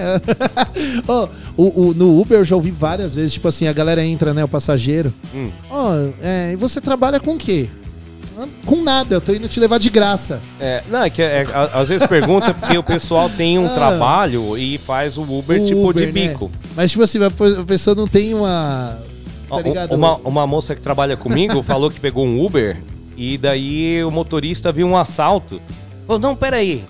[1.06, 4.32] Ó, o, o- no Uber eu já ouvi várias vezes, tipo assim, a galera entra,
[4.32, 5.12] né, o passageiro.
[5.34, 5.50] Hum.
[5.70, 7.68] Ó, é, e você trabalha com o quê?
[8.38, 10.40] "Ah, Com nada, eu tô indo te levar de graça.
[10.60, 13.70] É, não, é que é, a- às vezes pergunta porque o pessoal tem um Ah.
[13.70, 16.28] trabalho e faz o Uber O tipo Uber, de né?
[16.28, 16.50] bico.
[16.76, 18.98] Mas, tipo assim, a pe- a pessoa não tem uma.
[19.48, 22.76] Tá uma, uma moça que trabalha comigo falou que pegou um Uber
[23.16, 25.60] e daí o motorista viu um assalto.
[26.06, 26.84] Falou, não, peraí.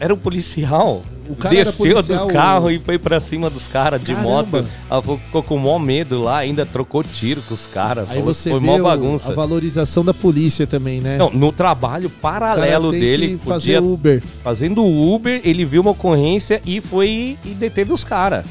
[0.00, 1.02] Era um policial.
[1.32, 4.64] O cara Desceu policial, do carro o- e foi pra cima dos caras de moto.
[4.90, 8.08] Ela ficou com o maior medo lá, ainda trocou tiro com os caras.
[8.10, 9.32] Aí Falou você foi vê mó o- bagunça.
[9.32, 11.16] a valorização da polícia também, né?
[11.16, 14.22] Não, no trabalho O paralelo dele, fazer Uber.
[14.44, 18.44] fazendo Uber, ele viu uma ocorrência e foi e deteve os caras.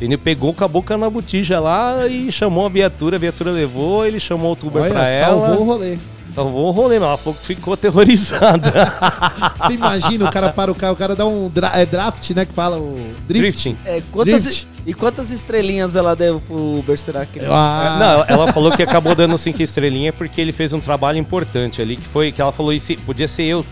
[0.00, 4.04] Ele pegou com a boca na botija lá e chamou a viatura, a viatura levou,
[4.04, 5.56] ele chamou outro Uber Olha, pra salvou ela.
[5.58, 5.96] o rolê.
[6.36, 8.70] Salvou o rolê, mas ela falou que ficou aterrorizada.
[9.58, 12.44] Você imagina o cara para o carro, o cara dá um dra- é draft, né?
[12.44, 12.94] Que fala o
[13.26, 13.40] drift.
[13.72, 13.78] Drifting.
[13.86, 14.68] É, quantas, Drift.
[14.86, 17.48] e quantas estrelinhas ela deu pro Uber, será que ele...
[17.50, 17.96] Ah,
[18.28, 21.96] Não, ela- falou que acabou dando cinco estrelinhas porque ele fez um trabalho importante ali,
[21.96, 23.64] que foi que ela falou, isso podia ser eu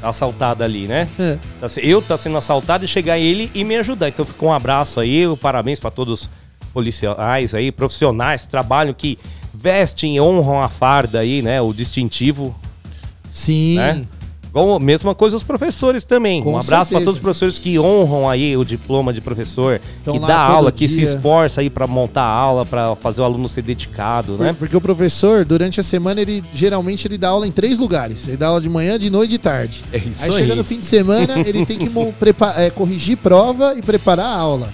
[0.00, 1.08] assaltada ali, né?
[1.18, 1.38] É.
[1.60, 4.08] Tá Eu tá sendo assaltado e chegar ele e me ajudar.
[4.08, 6.30] Então ficou um abraço aí, um parabéns para todos os
[6.72, 9.18] policiais aí, profissionais, que trabalham que
[9.62, 11.60] vestem e honram a farda aí, né?
[11.60, 12.54] O distintivo,
[13.30, 13.76] Sim.
[13.76, 14.06] né?
[14.50, 16.42] Igual, mesma coisa os professores também.
[16.42, 20.12] Com um abraço para todos os professores que honram aí o diploma de professor, Tão
[20.12, 21.04] que dá aula, que se dia.
[21.04, 24.52] esforça aí para montar a aula, para fazer o aluno ser dedicado, Por- né?
[24.52, 28.28] Porque o professor, durante a semana, ele geralmente ele dá aula em três lugares.
[28.28, 29.84] Ele dá aula de manhã, de noite e de tarde.
[29.90, 30.36] É isso aí, aí.
[30.36, 31.88] chega no fim de semana, ele tem que
[32.58, 34.68] é, corrigir prova e preparar a aula.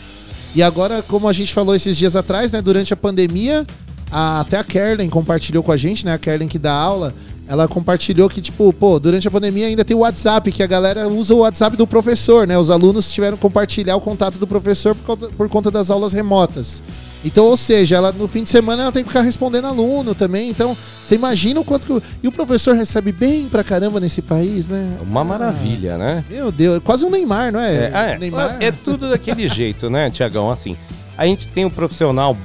[0.57, 3.65] E agora, como a gente falou esses dias atrás, né, durante a pandemia,
[4.11, 7.15] a- até a Kerlen compartilhou com a gente, né, a Kerlen que dá aula,
[7.47, 11.09] ela compartilhou que, tipo, pô, durante a pandemia ainda tem o WhatsApp, que a galera
[11.09, 12.59] usa o WhatsApp do professor, né?
[12.59, 16.13] Os alunos tiveram que compartilhar o contato do professor por conta, por conta das aulas
[16.13, 16.83] remotas.
[17.25, 20.51] Então, ou seja, ela no fim de semana ela tem que ficar respondendo aluno também.
[20.51, 21.93] Então, você imagina o quanto que.
[21.95, 24.99] o- E o professor recebe bem pra caramba nesse país, né?
[25.03, 26.23] Uma maravilha, né?
[26.29, 27.75] Meu Deus, é quase um Neymar, não é?
[27.75, 28.59] É, ah, é, Neymar.
[28.61, 30.51] é tudo daquele jeito, né, Tiagão?
[30.51, 30.77] Assim,
[31.17, 32.37] a gente tem um profissional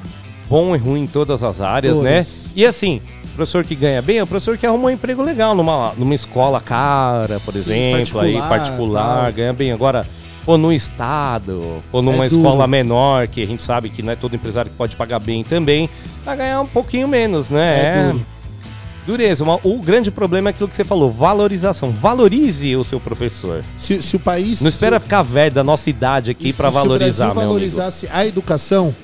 [0.49, 2.25] bom e ruim em todas as áreas, né?
[2.55, 5.55] E assim, o professor que ganha bem é o professor que arruma um emprego legal
[5.55, 9.33] numa, numa escola cara, por Sim, exemplo, aí particular, particular, tal.
[9.33, 9.71] ganha bem.
[9.71, 10.07] Agora,
[10.45, 14.15] ou no estado, ou numa É escola menor, que a gente sabe que não é
[14.15, 15.89] todo empresário que pode pagar bem também,
[16.25, 17.79] vai ganhar um pouquinho menos, né?
[17.85, 18.25] É duro.
[19.05, 19.43] Dureza.
[19.43, 21.91] Uma- o grande problema é aquilo que você falou, valorização.
[21.91, 23.63] Valorize o seu professor.
[23.77, 24.61] Se, se o país.
[24.61, 28.09] Não espera se, ficar velho da nossa idade aqui se valorizar, o meu Brasil valorizasse
[28.11, 29.02] a educação, o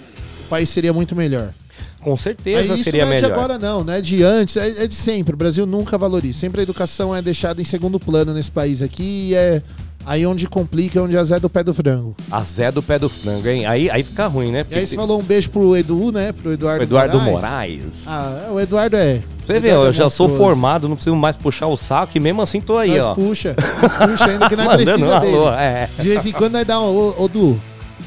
[0.50, 1.54] país seria muito melhor.
[2.02, 3.28] Com certeza Aí isso seria não é melhor.
[3.28, 5.34] de agora, não, não é de antes, é, é de sempre.
[5.34, 6.40] O Brasil nunca valoriza.
[6.40, 9.62] Sempre a educação é deixada em segundo plano nesse país aqui e é
[10.06, 12.16] aí onde complica, é onde a Zé do pé do frango.
[12.32, 13.66] A Zé do pé do frango, hein?
[13.66, 14.66] Aí, aí fica ruim, né?
[14.72, 16.32] E aí você falou um beijo pro Edu, né?
[16.32, 17.42] Pro Eduardo, Eduardo Moraes.
[17.42, 18.04] Moraes.
[18.08, 19.22] Ah, o Eduardo é.
[19.46, 22.42] Você vê, eu é já sou formado, não preciso mais puxar o saco e mesmo
[22.42, 23.14] assim tô aí, Nós ó.
[23.16, 25.36] puxa, nós puxa ainda que nós Mandando um precisa dele.
[25.36, 25.90] alô, é.
[26.00, 27.60] De vez em quando nós dá um, ô, ô Du,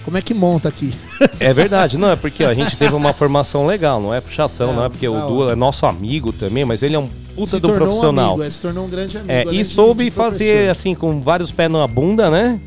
[0.05, 0.93] como é que monta aqui?
[1.41, 4.69] É verdade, não é porque ó, a gente teve uma formação legal, não é puxação,
[4.69, 7.09] Não, não, é porque o da Du é nosso amigo também, mas ele é um
[7.35, 8.31] puta se do profissional.
[8.31, 9.33] um amigo, é, se tornou um grande amigo.
[9.33, 10.71] É, e soube fazer, professor.
[10.71, 12.61] assim, com vários pés na bunda, né?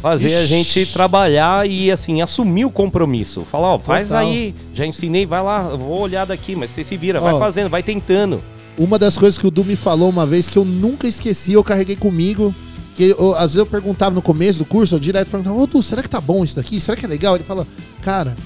[0.00, 0.46] Fazer a Ixi.
[0.46, 3.42] gente trabalhar e, assim, assumir o compromisso.
[3.50, 4.22] Falar, ó, faz Total.
[4.26, 7.38] aí, já ensinei, vai lá, vou olhar daqui, mas você se vira, vai Ó.
[7.38, 8.40] fazendo, vai tentando.
[8.78, 11.62] Uma das coisas que o Du me falou uma vez que eu nunca esqueci, eu
[11.62, 12.54] carreguei comigo.
[13.00, 15.82] Que eu- às vezes eu perguntava no começo do curso, eu direto perguntava, ô Du,
[15.82, 16.78] será que tá bom isso daqui?
[16.78, 17.34] Será que é legal?
[17.34, 17.66] Ele fala,
[18.02, 18.36] cara,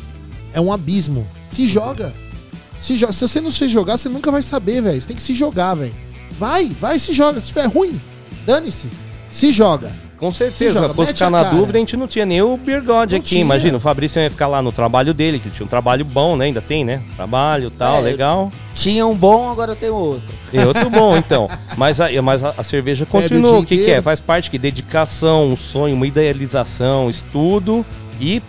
[0.52, 1.26] é um abismo.
[1.44, 2.14] Se joga.
[2.78, 5.00] Se, jo se você não se jogar, você nunca vai saber, velho.
[5.02, 5.92] Você tem que se jogar, velho.
[6.38, 7.40] Vai, vai, se joga.
[7.40, 8.00] Se tiver ruim,
[8.46, 8.88] dane-se.
[9.28, 9.92] Se joga.
[10.18, 11.56] Com Se certeza, joga, se fosse mete ficar na cara.
[11.56, 13.26] dúvida, a gente não tinha nem o Birgode aqui.
[13.26, 13.40] tinha.
[13.40, 16.46] Imagina, o Fabrício ia ficar lá no trabalho dele, que tinha um trabalho bom, né?
[16.46, 17.02] Ainda tem, né?
[17.16, 18.50] Trabalho tal, É, legal.
[18.74, 20.34] Tinha um bom, agora eu tenho outro.
[20.50, 21.48] Tem outro bom, então.
[21.76, 23.50] Mas a, mas a, cerveja continua.
[23.52, 24.00] dia O que, que é?
[24.02, 27.84] Faz parte que dedicação, um sonho, uma idealização, estudo
[28.20, 28.40] e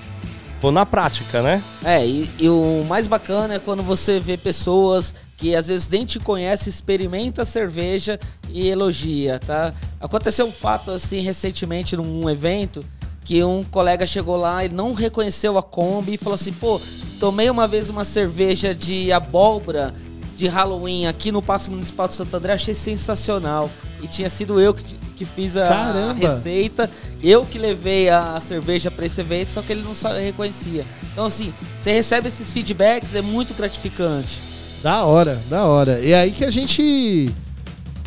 [0.65, 1.61] pôr na prática, né?
[1.83, 6.07] É, e, e o mais bacana é quando você vê pessoas que às vezes nem
[6.07, 9.75] te conhece, experimenta a cerveja e elogia, tá?
[9.99, 12.83] Aconteceu um fato assim recentemente num evento
[13.23, 16.81] que um colega chegou lá e não reconheceu a Kombi e falou assim: "Pô,
[17.19, 19.93] tomei uma vez uma cerveja de abóbora
[20.35, 23.69] de Halloween aqui no Paço Municipal de Santo André, achei sensacional.
[24.01, 24.83] E tinha sido eu que,
[25.15, 26.27] que fiz a Caramba!
[26.27, 26.89] receita,
[27.23, 30.85] eu que levei a cerveja para esse evento, só que ele não reconhecia.
[31.11, 34.39] Então, assim, você recebe esses feedbacks, é muito gratificante.
[34.83, 35.99] Da hora, da hora.
[36.01, 37.33] E aí que a gente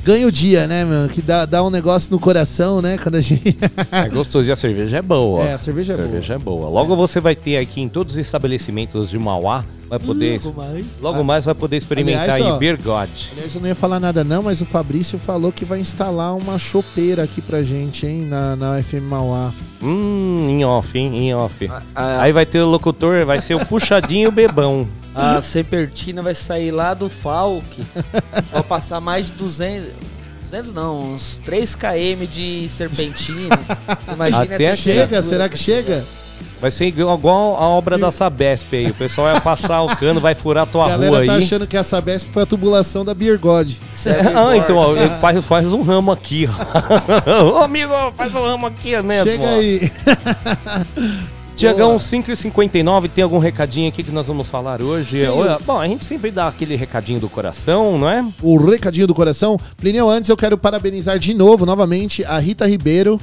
[0.05, 1.09] ganha o dia, né, mano?
[1.09, 2.97] Que dá, dá um negócio no coração, né?
[2.99, 3.59] Quando a gente.
[3.91, 5.43] É gostoso e a cerveja é boa.
[5.45, 6.69] É, a cerveja é cerveja é boa.
[6.69, 10.41] Logo você vai ter aqui em todos os estabelecimentos de Mauá, vai poder.
[10.45, 11.01] Logo mais.
[11.01, 13.09] Logo mais vai poder experimentar Aliás, ó, aí Beer God.
[13.33, 16.59] Aliás, eu não ia falar nada não, mas o Fabrício falou que vai instalar uma
[16.59, 18.27] chopeira aqui pra gente, hein?
[18.27, 19.53] Na, na FM Mauá.
[19.83, 21.17] Hum, em off, hein?
[21.17, 21.71] Em off.
[21.95, 24.87] A, Aí vai ter o locutor, vai ser o puxadinho e o bebão.
[25.15, 27.65] a Sepertina vai sair lá do Falk,
[28.53, 29.89] vai passar mais de 200...
[30.49, 33.61] 200 não, uns 3 km de serpentina.
[34.13, 34.83] Imagina Até a aqui.
[34.83, 35.23] Chega?
[35.23, 36.05] Será que chega?
[36.61, 38.91] Vai ser igual igual a obra da Sabesp aí.
[38.91, 41.39] O pessoal vai passar o cano, vai furar a tua A galera rua tá aí.
[41.39, 43.71] achando que a Sabesp foi a tubulação da Beer God.
[43.95, 47.59] Serve ah, então, ó, faz, faz um ramo aqui, ó.
[47.59, 49.31] Ô, amigo, faz um ramo aqui mesmo.
[49.31, 49.55] Chega ó.
[49.55, 49.93] aí.
[51.59, 55.27] Tiagão, 5h59, tem algum recadinho aqui que nós vamos falar hoje?
[55.27, 58.25] Olha, Bom, a gente sempre dá aquele recadinho do coração, não é?
[58.41, 59.59] O recadinho do coração.
[59.77, 63.21] Plineu, antes eu quero parabenizar de novo, novamente, a Rita Ribeiro.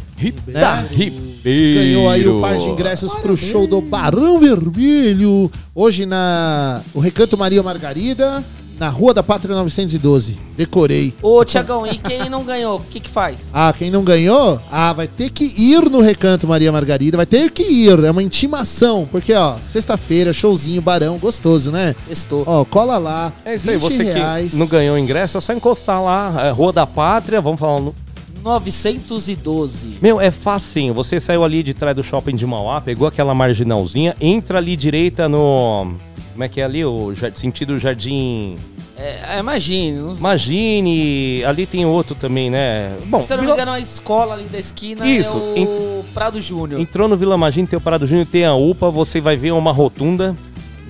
[0.47, 0.89] Da né?
[0.91, 1.79] Ribeiro.
[1.79, 5.49] Ganhou aí o par de ingressos pro show do Barão Vermelho.
[5.73, 8.43] Hoje na o Recanto Maria Margarida,
[8.80, 10.38] na Rua da Pátria 912.
[10.55, 11.13] Decorei.
[11.21, 13.51] Ô, Tiagão, e quem não ganhou, o que que faz?
[13.57, 14.59] Ah, quem não ganhou?
[14.69, 17.15] Ah, vai ter que ir no Recanto Maria Margarida.
[17.15, 18.03] Vai ter que ir.
[18.03, 19.07] É uma intimação.
[19.09, 21.95] Porque, ó, sexta-feira, showzinho, Barão, gostoso, né?
[22.05, 22.43] Sextou.
[22.45, 23.32] Ó, cola lá.
[23.45, 24.51] É isso aí, 20 você reais.
[24.51, 27.95] que não ganhou ingresso, é só encostar lá, é, Rua da Pátria, vamos falar no...
[28.43, 29.97] 912.
[30.01, 34.15] Meu, é facinho, você saiu ali de trás do shopping de Mauá, pegou aquela marginalzinha,
[34.21, 35.95] entra ali direita no...
[36.36, 36.83] Como é que é ali?
[36.83, 38.57] O sentido Jardim...
[38.97, 39.97] É, imagine.
[39.97, 40.15] Não...
[40.15, 42.97] Imagine, ali tem outro também, né?
[43.05, 46.03] Bom, Se eu não me Vila- engano, a escola ali da esquina Isso, é o
[46.13, 46.81] Prado Júnior.
[46.81, 49.71] Entrou no Vila Magine, tem o Parado Júnior, tem a UPA, você vai ver uma
[49.71, 50.36] rotunda.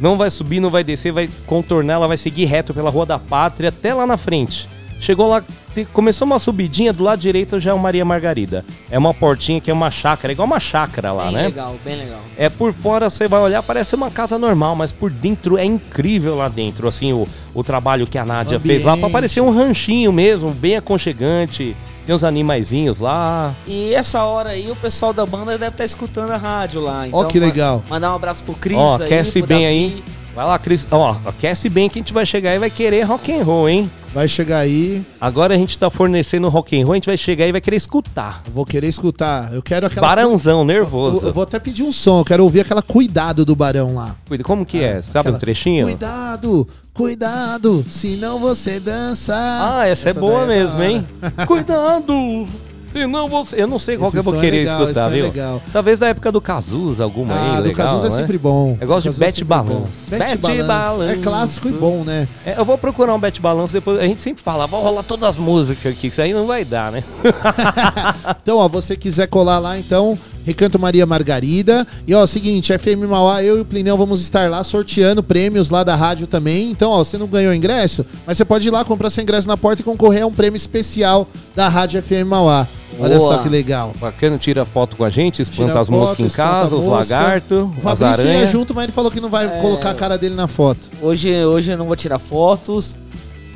[0.01, 3.19] Não vai subir, não vai descer, vai contornar, ela vai seguir reto pela Rua da
[3.19, 4.67] Pátria até lá na frente.
[4.99, 5.43] Chegou lá,
[5.83, 8.63] começou uma subidinha, do lado direito já é o Maria Margarida.
[8.89, 11.43] É uma portinha que é uma chácara, é igual uma chácara lá, bem né?
[11.47, 12.19] legal, bem legal.
[12.37, 16.35] É por fora você vai olhar, parece uma casa normal, mas por dentro é incrível
[16.35, 19.11] lá dentro, assim, o, o trabalho que a Nádia fez lá pra Ambiente.
[19.11, 21.75] parecer um ranchinho mesmo, bem aconchegante.
[22.05, 23.55] Tem uns animaizinhos lá.
[23.65, 27.07] E essa hora aí o pessoal da banda deve estar escutando a rádio lá.
[27.07, 27.83] Então, Ó, que ma- legal.
[27.89, 29.67] Mandar um abraço pro Cris Ó, aí, aquece pro bem Davi.
[29.67, 30.03] aí.
[30.35, 30.85] Vai lá, Cris.
[30.91, 33.67] Ó, aquece bem que a gente vai chegar aí e vai querer rock and roll,
[33.67, 33.89] hein?
[34.15, 35.03] Vai chegar aí.
[35.19, 37.59] Agora a gente tá fornecendo rock and roll, a gente vai chegar aí e vai
[37.59, 38.41] querer escutar.
[38.47, 39.53] eu Vou querer escutar.
[39.53, 40.07] Eu quero aquela.
[40.07, 41.25] Barãozão, Eu, nervoso.
[41.25, 42.19] eu vou até pedir um som.
[42.21, 44.15] Eu quero ouvir aquela cuidado do Barão lá.
[44.25, 45.01] Cuida, Como que é?
[45.01, 45.83] Sabe Aquela, um trechinho?
[45.85, 49.35] Cuidado, cuidado, senão você dança.
[49.35, 51.07] Ah, essa, é boa daí mesmo, da hein?
[51.45, 52.47] Cuidado!
[52.95, 53.61] Senão você.
[53.61, 55.25] Eu não sei qual Esse que eu vou é querer legal, escutar, é viu?
[55.25, 55.61] legal.
[55.73, 57.49] Talvez da época do Cazuza, alguma aí.
[57.57, 58.15] Ah, do legal, Cazuza é né?
[58.15, 58.77] sempre bom.
[58.79, 59.47] Eu gosto de é Bet bom.
[59.49, 60.09] Balance.
[60.09, 60.63] Bet Balance.
[60.63, 61.11] Balance.
[61.11, 62.25] É clássico e bom, né?
[62.45, 63.99] É, eu vou procurar um Bet Balance depois.
[63.99, 66.63] A gente sempre fala, vou rolar todas as músicas aqui, que isso aí não vai
[66.63, 67.03] dar, né?
[68.41, 71.85] Então, ó, você quiser colar lá, então, Recanto Maria Margarida.
[72.07, 75.83] E, ó, seguinte, FM Mauá, eu e o Plineu vamos estar lá sorteando prêmios lá
[75.83, 76.69] da rádio também.
[76.69, 79.57] Então, ó, você não ganhou ingresso, mas você pode ir lá comprar seu ingresso na
[79.57, 82.67] porta e concorrer a um prêmio especial da rádio FM Mauá.
[82.97, 83.33] Olha Boa.
[83.35, 83.93] só que legal.
[83.99, 87.69] Bacana, tira foto com a gente, espanta Tira as foto, moscas em casa, os lagartos,
[87.77, 89.61] O Fabrício ia junto, mas ele falou que não vai É.
[89.61, 90.89] colocar a cara dele na foto.
[91.01, 92.97] Hoje, hoje eu não vou tirar fotos,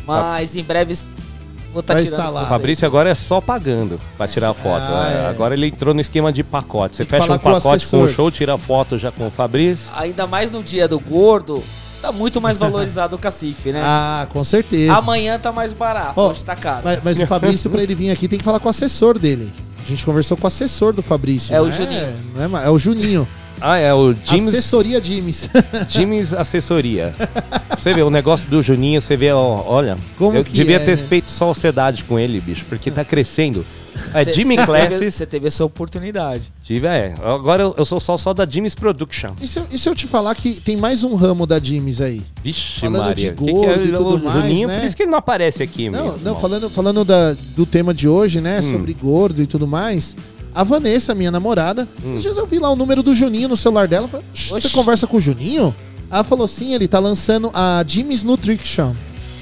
[0.05, 0.93] mas em breve
[1.74, 2.43] vou estar Vai lá.
[2.43, 2.47] O.
[2.47, 4.82] Fabrício agora é só pagando pra tirar foto.
[4.82, 5.30] Ah, É, é.
[5.30, 6.97] Agora ele entrou no esquema de pacote.
[6.97, 9.89] Você fecha um pacote com o show, tira foto já com o Fabrício.
[9.95, 11.63] Ainda mais no dia do gordo,
[12.01, 13.82] tá muito mais valorizado o cacife, né?
[13.84, 14.93] Ah, com certeza.
[14.93, 16.82] Amanhã tá mais barato, Ó, hoje tá caro.
[16.84, 19.51] Mas, mas o Fabrício, pra ele vir aqui, tem que falar com o assessor dele.
[19.82, 21.55] A gente conversou com o assessor do Fabrício.
[21.55, 22.15] É o não Juninho.
[22.36, 23.28] não é, é o Juninho.
[23.62, 25.49] Ah, é o James, Assessoria Jimes.
[25.89, 27.14] James Assessoria.
[27.78, 29.97] Você vê o negócio do Juninho, você vê, ó, olha.
[30.18, 33.66] Como eu que devia é, ter feito sociedade com ele, bicho, porque tá crescendo.
[34.14, 35.16] É Cê- Jimmy cê teve- Classes.
[35.16, 36.53] Você teve essa oportunidade.
[36.64, 37.14] Tive, é.
[37.22, 39.34] Agora eu, eu sou só, só da Jimmy's Production.
[39.41, 41.99] E se, eu, e se eu te falar que tem mais um ramo da Jimes
[41.99, 42.22] aí?
[42.41, 43.32] Vixe, Falando Maria.
[43.32, 44.80] de Que que gordo e o tudo mais, Juninho, né?
[44.80, 46.20] por isso que ele não aparece aqui, Não, mesmo.
[46.24, 48.60] não falando, falando da- do tema de hoje, né?
[48.60, 48.72] Hum.
[48.72, 50.16] Sobre gordo e tudo mais.
[50.54, 52.12] A Vanessa, minha namorada, Hum.
[52.12, 54.06] esses dias eu vi lá o número do Juninho no celular dela.
[54.06, 55.74] eu Falei, "Oxe, você conversa com o Juninho?
[56.12, 58.95] Ela falou sim, ele tá lançando a Jimmy's Nutrition.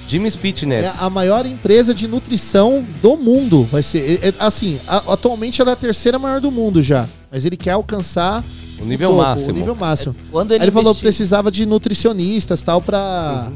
[0.07, 0.91] Jimmy's É Fitness.
[1.01, 3.63] a maior empresa de nutrição do mundo.
[3.71, 4.19] Vai ser.
[4.23, 7.07] é- é- assim, a- atualmente ela é a terceira maior do mundo já.
[7.31, 8.41] Mas ele quer alcançar
[8.79, 9.49] O nível topo, máximo.
[9.49, 10.15] O nível máximo.
[10.31, 13.51] Quando Aí ele, ele falou que precisava de nutricionistas tal pra.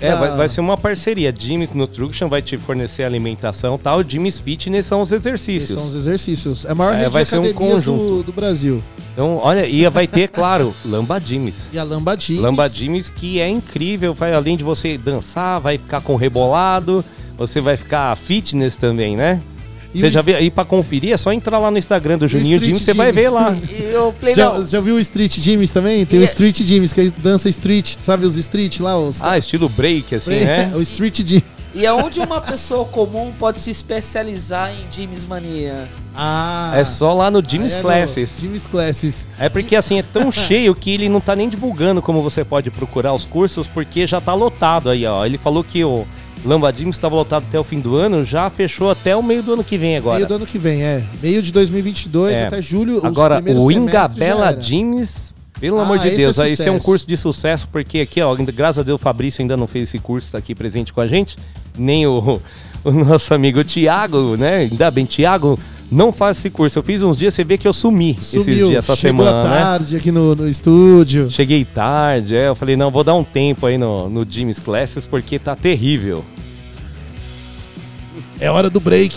[0.00, 1.32] É, vai, vai ser uma parceria.
[1.36, 4.02] Jimmy's Nutrition vai te fornecer alimentação e tal.
[4.06, 5.78] Jimmy's Fitness são os Esses exercícios.
[5.78, 6.64] são os exercícios.
[6.64, 8.22] É a maior É, rede vai ser um academias do, conjunto.
[8.24, 8.82] do Brasil.
[9.12, 11.68] Então, olha, e vai ter, claro, Lamba Jimmy's.
[11.72, 12.40] E a Lamba Jeans.
[12.40, 14.12] Lamba Jimmy's que é incrível.
[14.12, 17.04] Vai, além de você dançar, vai ficar com rebolado.
[17.38, 19.40] Você vai ficar fitness também, né?
[19.94, 20.40] E Você já viu?
[20.40, 23.28] E pra conferir é só entrar lá no Instagram do Juninho Jimmy, você vai ver
[23.28, 23.54] lá.
[23.54, 26.04] E o Play Já, já viu o Street Gyms também?
[26.04, 28.98] Tem E o é- Street Gyms, que é dança street, sabe os street lá?
[28.98, 29.22] Os...
[29.22, 30.72] Ah, estilo break, assim, né?
[30.74, 31.42] o Street Gym.
[31.74, 35.88] E aonde uma pessoa comum pode se especializar em Jimmy's Mania?
[36.14, 36.72] Ah.
[36.76, 38.38] É só lá no Jimmy's é no Classes.
[38.40, 39.28] Jimmy's Classes.
[39.38, 42.70] É porque assim, é tão cheio que ele não tá nem divulgando como você pode
[42.70, 45.26] procurar os cursos, porque já tá lotado aí, ó.
[45.26, 46.06] Ele falou que o
[46.44, 49.54] Lamba Gyms estava lotado até o fim do ano, já fechou até o meio do
[49.54, 50.16] ano que vem agora.
[50.16, 51.02] Meio do ano que vem, é.
[51.22, 52.46] Meio de 2022 É.
[52.46, 53.00] até julho.
[53.04, 54.52] Agora, o Ingabela.
[54.60, 58.00] Gyms, pelo Ah, amor de esse Deus, é esse é um curso de sucesso, porque
[58.00, 60.92] aqui, ó, graças a Deus o Fabrício ainda não fez esse curso, tá aqui presente
[60.92, 61.38] com a gente,
[61.78, 62.40] nem o,
[62.84, 64.68] o nosso amigo Tiago, né?
[64.70, 65.58] Ainda bem, Tiago,
[65.90, 66.78] não faz esse curso.
[66.78, 69.46] Eu fiz uns dias, você vê que eu sumi esses Sumiu, dias, essa chegou semana,
[69.48, 69.60] à né?
[69.60, 71.30] tarde aqui no, no estúdio.
[71.30, 75.06] Cheguei tarde, é, eu falei, não, vou dar um tempo aí no, no Jimmy's Classes,
[75.06, 76.22] porque tá terrível.
[78.40, 79.16] É hora do break.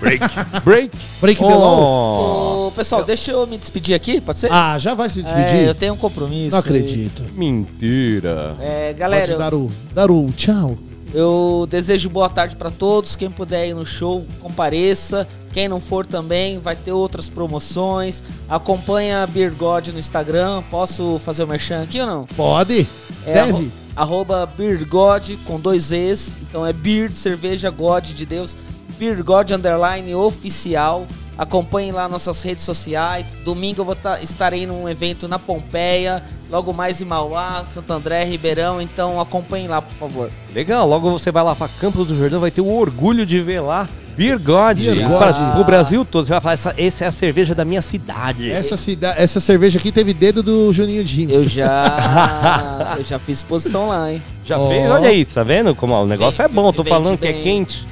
[0.00, 0.24] Break.
[0.64, 0.90] Break.
[1.20, 2.64] Break the law.
[2.64, 4.50] Oh, Ô, pessoal, deixa eu me despedir aqui, pode ser?
[4.50, 5.66] Ah, já vai se É, despedir?
[5.66, 6.52] eu tenho um compromisso.
[6.52, 7.22] Não acredito.
[7.34, 8.56] mentira.
[8.60, 10.76] É, galera, Pode dar o, dar o tchau.
[11.12, 13.16] Eu desejo boa tarde pra todos.
[13.16, 15.26] Quem puder ir no show, compareça.
[15.52, 18.22] Quem não for também, vai ter outras promoções.
[18.48, 20.62] Acompanha a Beer God no Instagram.
[20.70, 22.26] Posso fazer o merchan aqui ou não?
[22.36, 22.86] Pode?
[23.26, 23.70] É, Deve?
[23.96, 26.34] Arro- arroba Beer God com dois Es.
[26.42, 28.56] Então é Beer de cerveja, God de Deus.
[28.98, 31.06] Beer God Underline Oficial.
[31.38, 33.38] Acompanhem lá nossas redes sociais.
[33.42, 36.22] Domingo eu vou tá- estarei num evento na Pompeia.
[36.50, 38.80] Logo mais em Mauá, Santo André, Ribeirão.
[38.82, 40.30] Então acompanhem lá, por favor.
[40.54, 43.60] Legal, logo você vai lá pra Campos do Jordão, vai ter o orgulho de ver
[43.60, 43.88] lá
[44.20, 44.76] Beer God.
[44.76, 45.18] Beer God.
[45.18, 48.50] Para o Brasil todo, você vai falar, essa, essa é a cerveja da minha cidade.
[48.50, 51.34] Essa, cida- essa cerveja aqui teve dedo do Juninho James.
[51.34, 52.96] Eu já.
[52.98, 54.22] eu já fiz exposição lá, hein?
[54.44, 54.68] Já Ó.
[54.68, 54.90] fez?
[54.90, 57.32] Olha aí, tá vendo como ó, o negócio é bom, tô Vende falando que é
[57.32, 57.88] quente.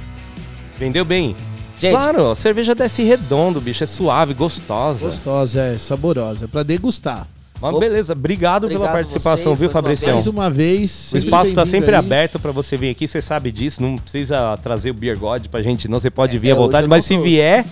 [0.79, 1.35] Vendeu bem.
[1.81, 5.07] Gente, Claro, a cerveja desce redondo, bicho, é suave, gostosa.
[5.07, 6.45] Gostosa, é, saborosa.
[6.45, 7.27] É pra degustar.
[7.61, 7.81] Mas Opa.
[7.81, 10.15] beleza, obrigado, pela Obrigado participação, vocês, viu, Fabricião?
[10.15, 11.11] Mais uma vez.
[11.13, 11.97] O espaço tá bem-vindo sempre aí.
[11.99, 15.61] aberto pra você vir aqui, você sabe disso, não precisa trazer o Beer God pra
[15.61, 17.29] gente, não, você pode vir É, à vontade, mas se trouxe.
[17.31, 17.65] vier,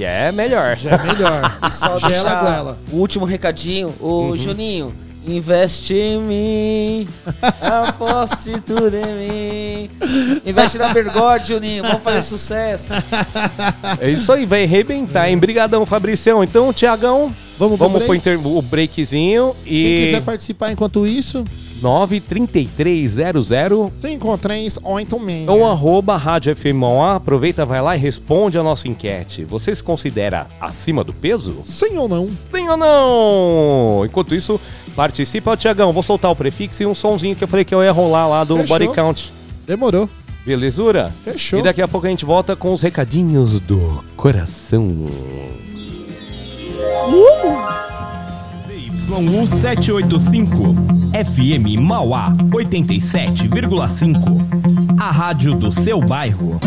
[0.00, 0.76] é melhor.
[0.76, 1.58] Já é melhor.
[1.68, 3.94] E só deixar o último recadinho.
[4.00, 4.36] O Uhum.
[4.36, 4.94] Juninho,
[5.26, 7.08] investe em mim,
[7.60, 9.90] aposte tudo em mim.
[10.46, 12.94] Investe na Bergode, Juninho, vamos fazer sucesso.
[14.00, 15.36] É isso aí, vai arrebentar, hein?
[15.36, 16.42] Brigadão, Fabricião.
[16.42, 21.44] Então, Tiagão, Vamos, vamos pro inter- o breakzinho Quem e quiser participar enquanto isso,
[21.82, 23.48] 93300
[24.00, 25.48] 53386.
[25.48, 26.82] ou arroba Rádio FM.
[27.14, 29.44] Aproveita, vai lá e responde a nossa enquete.
[29.44, 31.56] Você se considera acima do peso?
[31.64, 32.28] Sim ou não?
[32.50, 34.04] Sim ou não?
[34.06, 34.60] Enquanto isso,
[34.94, 35.92] participa, Tiagão.
[35.92, 38.44] Vou soltar o prefixo e um sonzinho que eu falei que eu ia rolar lá
[38.44, 38.78] do Fechou.
[38.78, 39.32] Body Count.
[39.66, 40.08] Demorou.
[40.46, 41.12] Belezura?
[41.24, 41.58] Fechou.
[41.58, 45.06] E daqui a pouco a gente volta com os recadinhos do coração.
[49.08, 50.52] ZY1785,
[51.12, 55.00] FM Mauá 87,5.
[55.00, 56.60] A rádio do seu bairro.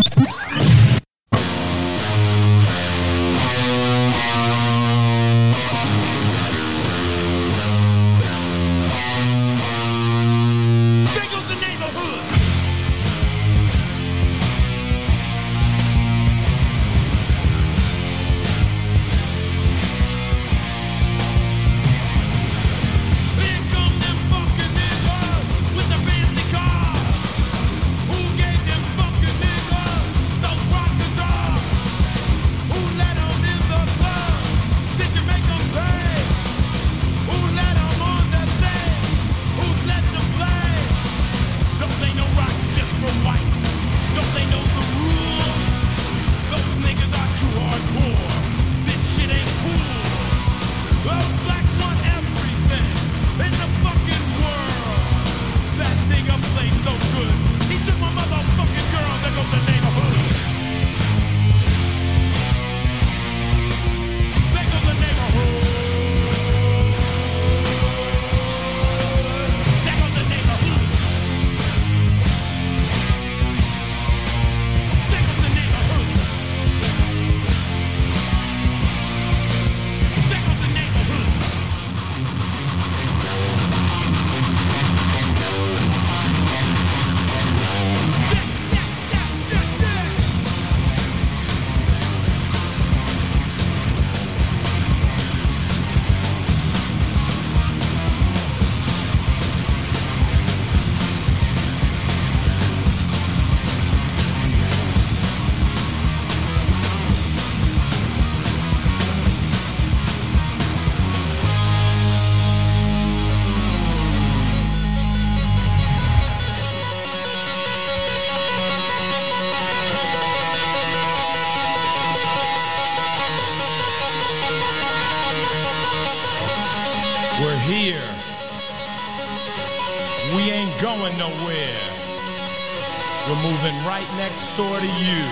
[134.61, 135.23] to you.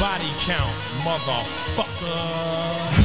[0.00, 0.74] Body count,
[1.04, 3.01] motherfucker.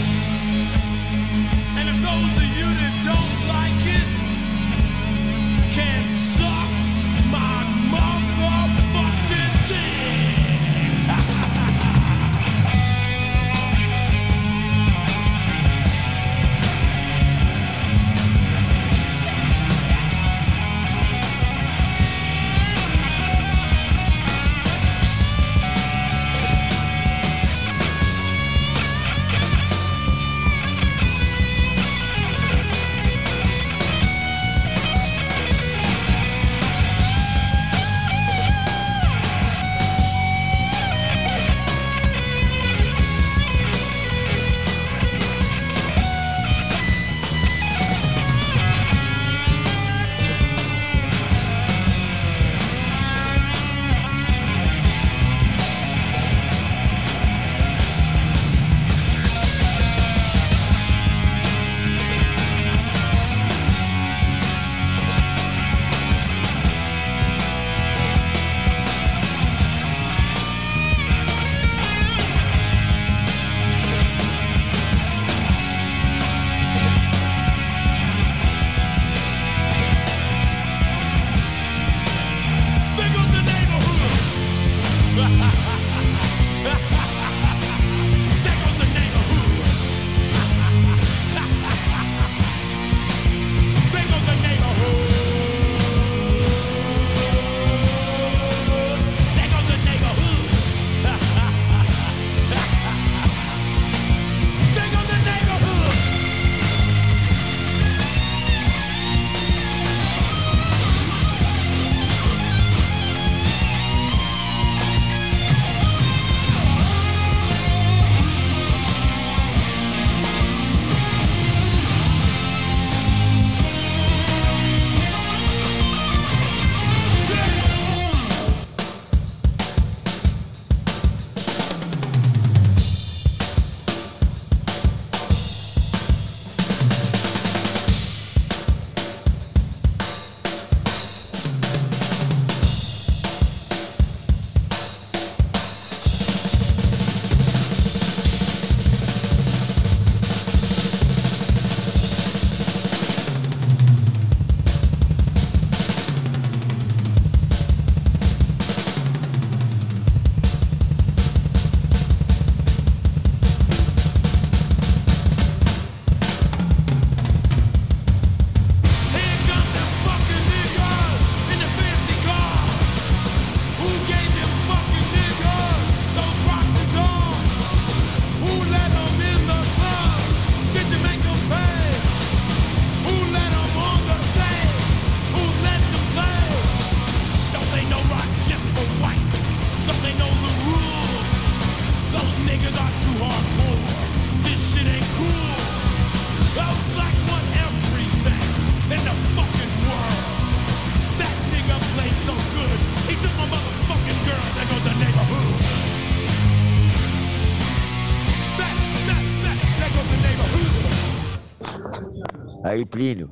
[212.78, 213.32] Aí Plínio,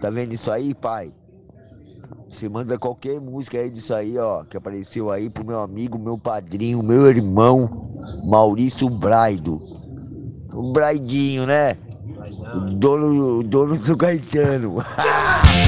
[0.00, 1.12] tá vendo isso aí, pai?
[2.30, 6.16] Você manda qualquer música aí disso aí, ó, que apareceu aí pro meu amigo, meu
[6.16, 7.92] padrinho, meu irmão,
[8.24, 9.60] Maurício Braido.
[10.54, 11.76] O Braidinho, né?
[12.54, 14.76] O dono, o dono do Gaetano.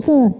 [0.00, 0.39] 87,5.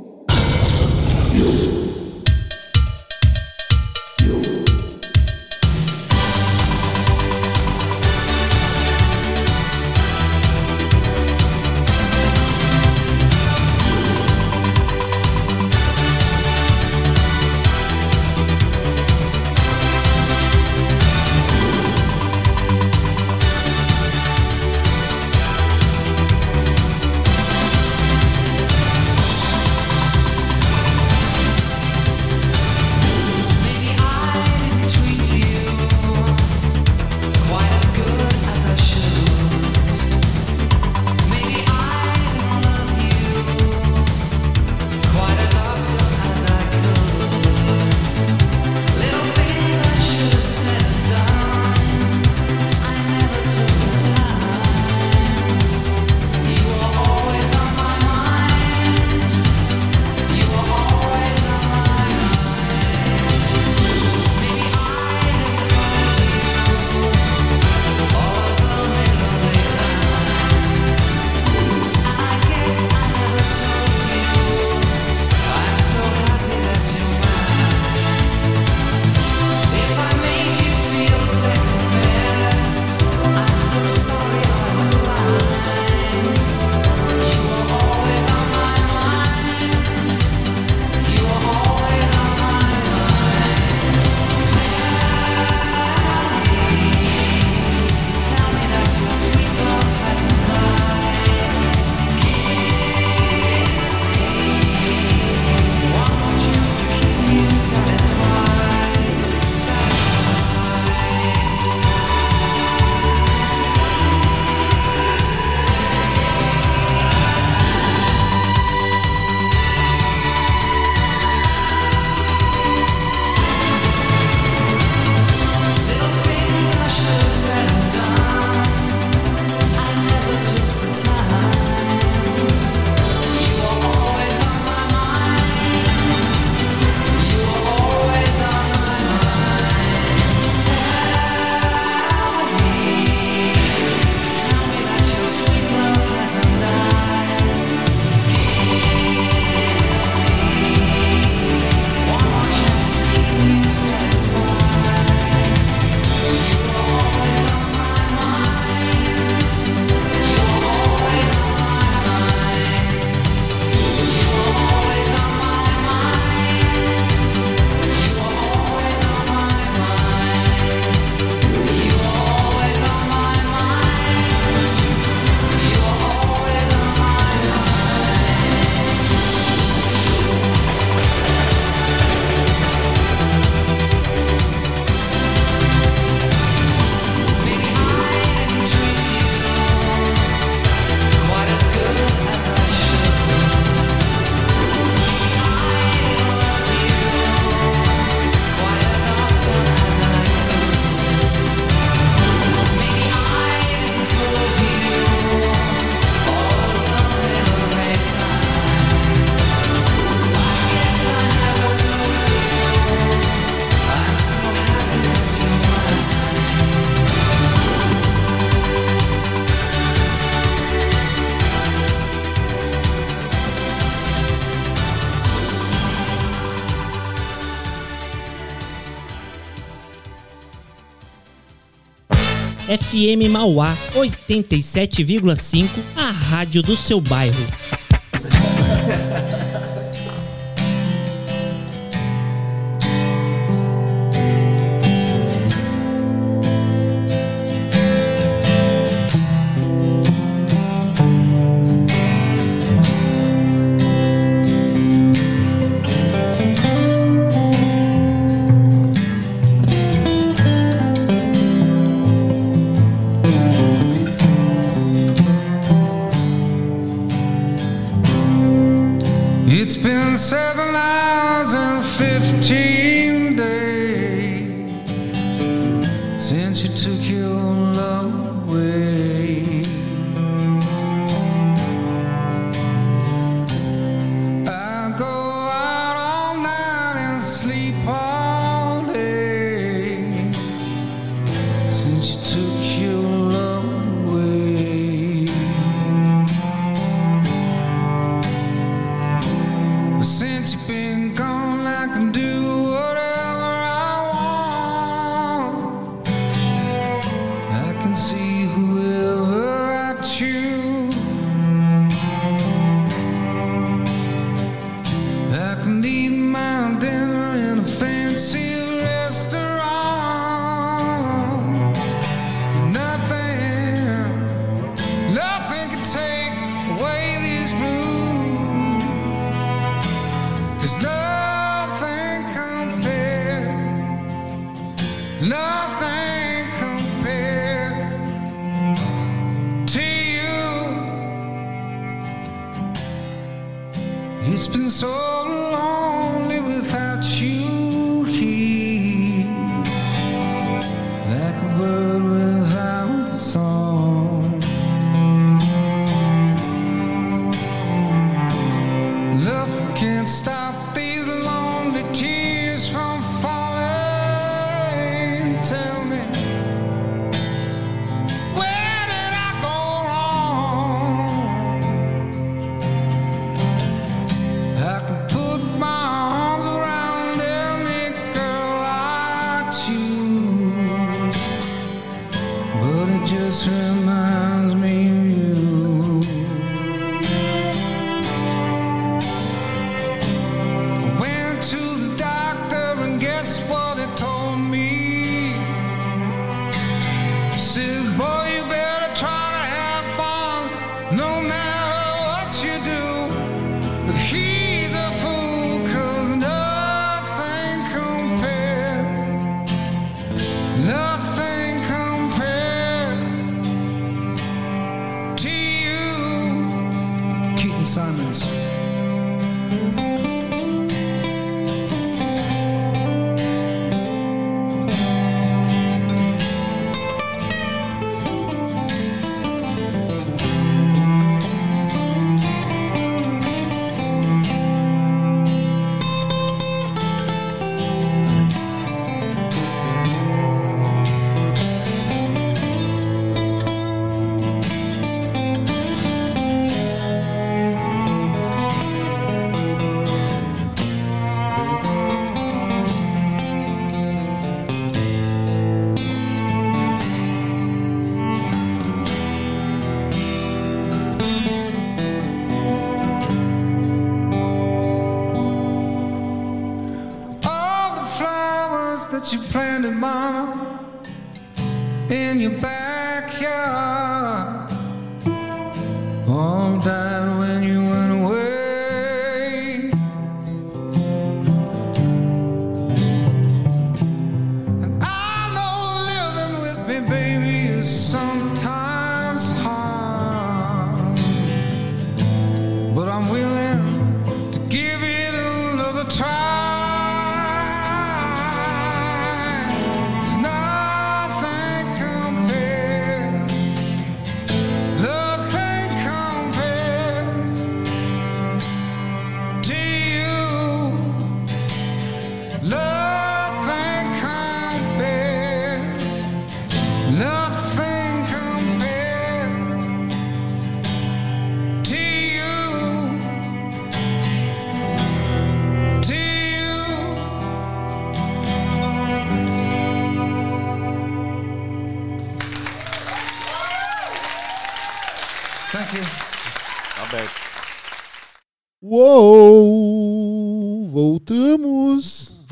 [232.90, 237.69] FM Mauá 87,5, a rádio do seu bairro.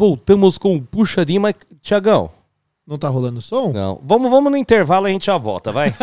[0.09, 0.57] Voltamos.
[0.59, 2.31] Com o puxadinho, mas, Tiagão,
[2.87, 3.73] Não tá rolando som?
[3.73, 4.01] não.
[4.03, 5.95] Vamos, vamos no intervalo e a gente já volta, vai.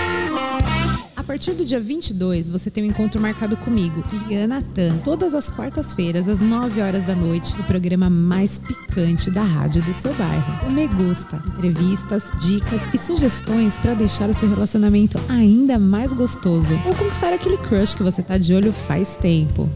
[1.31, 6.27] Partir do dia 22, você tem um encontro marcado comigo, Liana Tan, todas as quartas-feiras,
[6.27, 10.67] às 9 horas da noite, no programa mais picante da rádio do seu bairro.
[10.67, 11.41] O Me Gusta.
[11.47, 17.55] Entrevistas, dicas e sugestões para deixar o seu relacionamento ainda mais gostoso ou conquistar aquele
[17.55, 19.69] crush que você tá de olho faz tempo.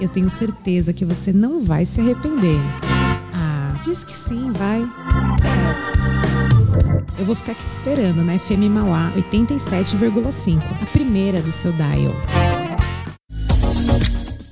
[0.00, 2.58] Eu tenho certeza que você não vai se arrepender.
[3.32, 4.84] Ah, diz que sim, vai.
[7.16, 12.12] Eu vou ficar aqui te esperando na FM Mauá 87,5, a primeira do seu dial.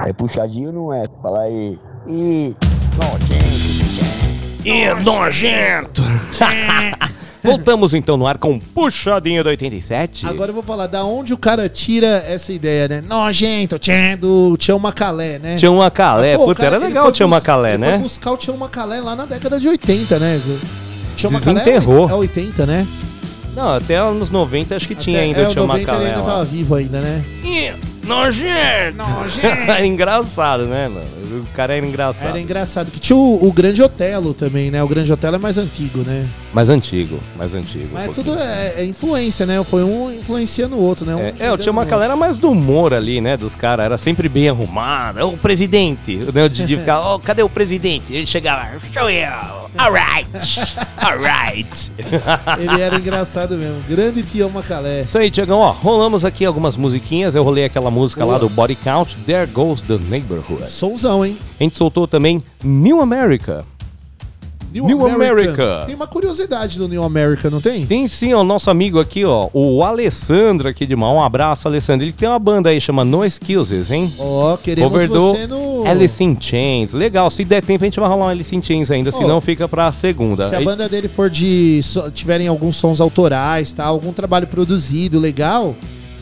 [0.06, 1.06] É puxadinho, não é?
[1.20, 1.76] Fala aí.
[2.06, 2.54] E.
[2.96, 3.48] Nojento.
[4.64, 6.02] E nojento!
[7.48, 10.26] Voltamos então no ar com Puxadinho do 87.
[10.26, 13.00] Agora eu vou falar da onde o cara tira essa ideia, né?
[13.06, 15.56] Nojento, tchê, do Tião Macalé, né?
[15.56, 17.90] Tião Macalé, Pô, o puta, cara, era legal o Tião Macalé, né?
[17.92, 20.40] Foi buscar o Tião Macalé lá na década de 80, né?
[21.16, 22.08] Tião Macalé é Desenterrou.
[22.08, 22.86] É 80, né?
[23.56, 26.10] Não, até anos 90 acho que tinha Até- ainda é, o Tião 90 ele Macalé
[26.10, 27.24] ainda tava vivo ainda, né?
[27.42, 27.72] Ih,
[28.06, 29.04] Nojento!
[29.42, 31.06] Era engraçado, né, mano?
[31.42, 32.28] O cara era engraçado.
[32.28, 32.90] Era engraçado.
[32.90, 34.82] Que tinha o, o Grande Otelo também, né?
[34.82, 36.26] O Grande Otelo é mais antigo, né?
[36.52, 37.88] Mais antigo, mais antigo.
[37.90, 38.36] um Mas pouquinho.
[38.36, 39.62] tudo é, é influência, né?
[39.64, 41.14] Foi um influenciando o outro, né?
[41.14, 43.36] Um É, é, o cuidando Tião do Macalé era mais do humor ali, né?
[43.36, 43.84] Dos caras.
[43.84, 45.20] Era sempre bem arrumado.
[45.26, 46.18] Ô, presidente.
[46.38, 48.14] Né, o Didi ficava, ô, cadê o presidente?
[48.14, 49.28] Ele chegava, sou eu.
[49.76, 50.28] Alright.
[50.96, 51.92] Alright.
[52.58, 53.82] Ele era engraçado mesmo.
[53.88, 55.02] Grande Tião Macalé.
[55.02, 55.70] Isso aí, Tiagão, ó.
[55.72, 57.34] Rolamos aqui algumas musiquinhas.
[57.34, 60.68] Eu rolei aquela música lá do Body Count, There Goes the Neighborhood.
[60.70, 61.38] Somzão, hein?
[61.58, 63.64] A gente soltou também New America.
[64.72, 65.82] New America.
[65.86, 67.86] Tem uma curiosidade do New America, não tem?
[67.86, 71.14] Tem sim, ó, o nosso amigo aqui, ó, o Alessandro aqui de mal.
[71.16, 72.04] Um abraço, Alessandro.
[72.04, 74.12] Ele tem uma banda aí, chama No Excuses, hein?
[74.18, 75.86] Ó, queremos Cover do você no...
[75.86, 76.92] Alice in Chains.
[76.92, 79.68] Legal, se der tempo a gente vai rolar um Alice in Chains ainda, senão fica
[79.68, 80.48] pra segunda.
[80.48, 81.80] Se a Aí- banda dele for de.
[82.12, 83.84] tiverem alguns sons autorais, tá?
[83.84, 85.74] Algum trabalho produzido legal,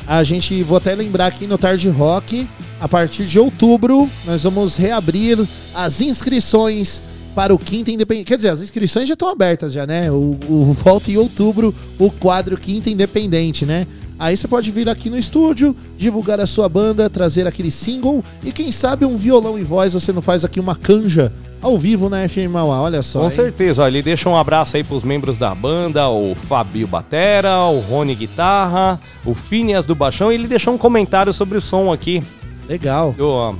[0.06, 0.62] a gente.
[0.62, 2.46] Vou até lembrar aqui no Tarde Rock,
[2.80, 5.38] a partir de outubro, nós vamos reabrir
[5.74, 7.02] as inscrições
[7.36, 8.24] para o Quinta Independente.
[8.24, 10.10] Quer dizer, as inscrições já estão abertas, já, né?
[10.10, 13.86] O, o volta em outubro o quadro Quinta Independente, né?
[14.18, 18.50] Aí você pode vir aqui no estúdio, divulgar a sua banda, trazer aquele single e
[18.50, 21.30] quem sabe um violão e voz você não faz aqui uma canja
[21.60, 23.18] ao vivo na FM Mauá, olha só.
[23.18, 23.30] Com hein?
[23.30, 28.14] certeza, ele deixa um abraço aí pros membros da banda, o Fabio Batera, o Rony
[28.14, 32.22] Guitarra, o Phineas do Baixão, e ele deixou um comentário sobre o som aqui.
[32.66, 33.12] Legal.
[33.12, 33.54] Do, ó,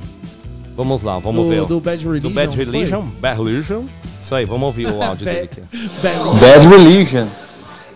[0.77, 1.65] vamos lá, vamos Do- ver.
[1.65, 2.63] do Bad Religion, Do Bad foi?
[2.65, 3.83] Religion, Bad Religion.
[4.21, 5.61] Isso aí, vamos ouvir o áudio dele aqui.
[6.39, 7.27] Bad Religion.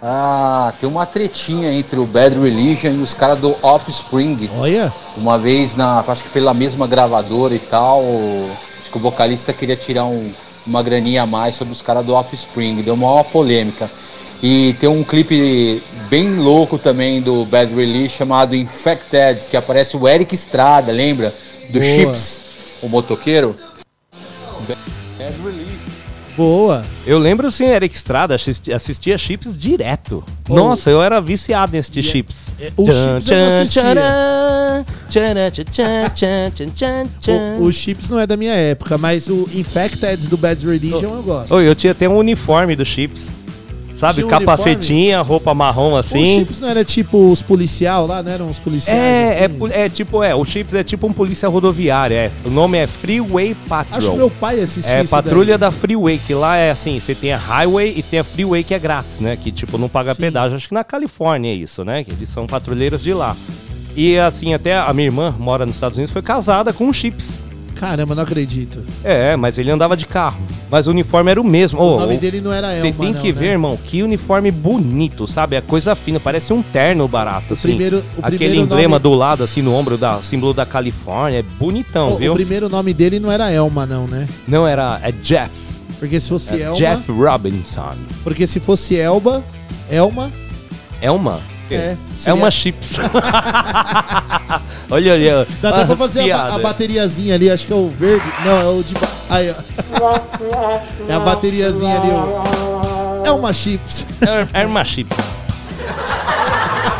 [0.04, 4.50] Ah, tem uma tretinha entre o Bad Religion e os caras do Offspring.
[4.58, 4.92] Olha.
[5.16, 8.02] Uma vez, na, acho que pela mesma gravadora e tal,
[8.80, 10.32] acho que o vocalista queria tirar um-
[10.66, 12.82] uma graninha a mais sobre os caras do Offspring.
[12.82, 13.90] Deu uma maior polêmica.
[14.42, 20.08] E tem um clipe bem louco também do Bad Religion chamado Infected, que aparece o
[20.08, 21.32] Eric Estrada, lembra?
[21.70, 21.84] Do Boa.
[21.84, 22.42] Chips,
[22.82, 23.56] o motoqueiro.
[24.68, 25.82] Bad Religion.
[26.38, 26.84] Boa.
[27.06, 30.24] Eu lembro sim, Eric Estrada, assisti- assistia Chips direto.
[30.48, 32.48] Nossa, eu era viciado nesse Chips.
[32.78, 33.74] o Tchan, Chips
[35.10, 37.56] tchan, tchan, tchan, tchan.
[37.60, 41.24] O, o Chips não é da minha época, mas o Infected do Bad Religion eu
[41.24, 41.54] gosto.
[41.56, 43.30] Oi, eu tinha até um uniforme do Chips.
[44.02, 46.40] Sabe, Tinha capacetinha, roupa marrom O assim.
[46.40, 49.00] Chips não era tipo os policial lá, não eram os policiais?
[49.00, 49.54] É, é, assim?
[49.58, 52.32] pu- é tipo, é, o Chips é tipo um polícia rodoviária, é.
[52.44, 53.98] O nome é Freeway Patrol.
[54.00, 55.70] Acho que meu pai assistiu É patrulha daí.
[55.70, 58.74] da Freeway, que lá é assim, você tem a Highway e tem a Freeway que
[58.74, 59.36] é grátis, né?
[59.36, 60.22] Que tipo não paga Sim.
[60.22, 60.58] pedágio.
[60.58, 62.04] Acho que na Califórnia é isso, né?
[62.04, 63.38] Que eles são patrulheiros de lá.
[63.96, 67.38] E assim, até a minha irmã mora nos Estados Unidos, foi casada com um Chips.
[67.82, 68.84] Caramba, não acredito.
[69.04, 70.40] É, mas ele andava de carro.
[70.70, 71.80] Mas o uniforme era o mesmo.
[71.82, 73.40] O Ô, nome dele não era Você Elma, tem não, que né?
[73.40, 75.56] ver, irmão, que uniforme bonito, sabe?
[75.56, 77.70] É coisa fina, parece um terno barato, assim.
[77.70, 81.42] primeiro- o Aquele emblema nome- do lado, assim, no ombro, da símbolo da Califórnia, é
[81.42, 82.34] bonitão, O, viu?
[82.34, 84.30] o primeiro nome dele não era Elma, não, né?
[84.48, 85.52] Não, era, é Jeff.
[86.00, 86.76] Porque se fosse É Elma.
[86.78, 87.96] Jeff Robinson.
[88.24, 89.44] Porque se fosse Elba,
[89.90, 90.32] Elma.
[91.02, 91.42] Elma?
[91.76, 92.98] É, É seria- uma chips.
[94.90, 95.46] olha ali, ó.
[95.62, 98.26] Dá até pra as fazer a, a bateriazinha ali, acho que é o verde.
[98.46, 98.94] Não, é o de.
[99.30, 100.20] Aí, ó.
[101.08, 103.26] É a bateriazinha ali, ó.
[103.26, 104.06] É uma chips.
[104.54, 105.18] É, é uma chips.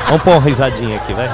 [0.08, 1.30] Vamos pôr uma risadinha aqui, vai.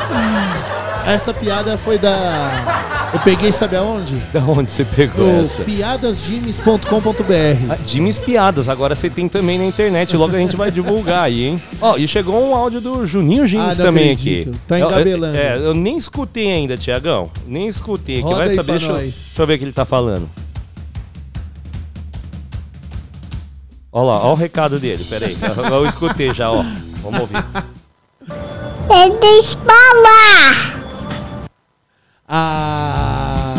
[1.06, 2.97] Essa piada foi da.
[3.14, 4.18] Eu peguei, sabe aonde?
[4.34, 5.64] Da onde você pegou No essa?
[5.64, 7.72] piadasjimes.com.br.
[7.72, 11.46] Ah, Jimmy's Piadas, agora você tem também na internet, logo a gente vai divulgar aí,
[11.46, 11.62] hein?
[11.82, 14.50] Ó, e chegou um áudio do Juninho Gimes Ah, não também acredito.
[14.50, 14.60] aqui.
[14.68, 15.38] Tá Eu- eu- engabelando.
[15.38, 17.30] É, eu nem escutei ainda, Tiagão.
[17.48, 18.24] Nem escutei aqui.
[18.24, 19.04] Roda Vai aí saber, pra deixa, eu- nós.
[19.26, 20.30] deixa eu ver o que ele tá falando.
[23.92, 25.38] Ó lá, ó o recado dele, peraí.
[25.58, 26.64] Eu, eu escutei já, ó.
[27.02, 27.38] Vamos ouvir.
[28.90, 30.77] Eles falar.
[32.28, 33.56] Ah.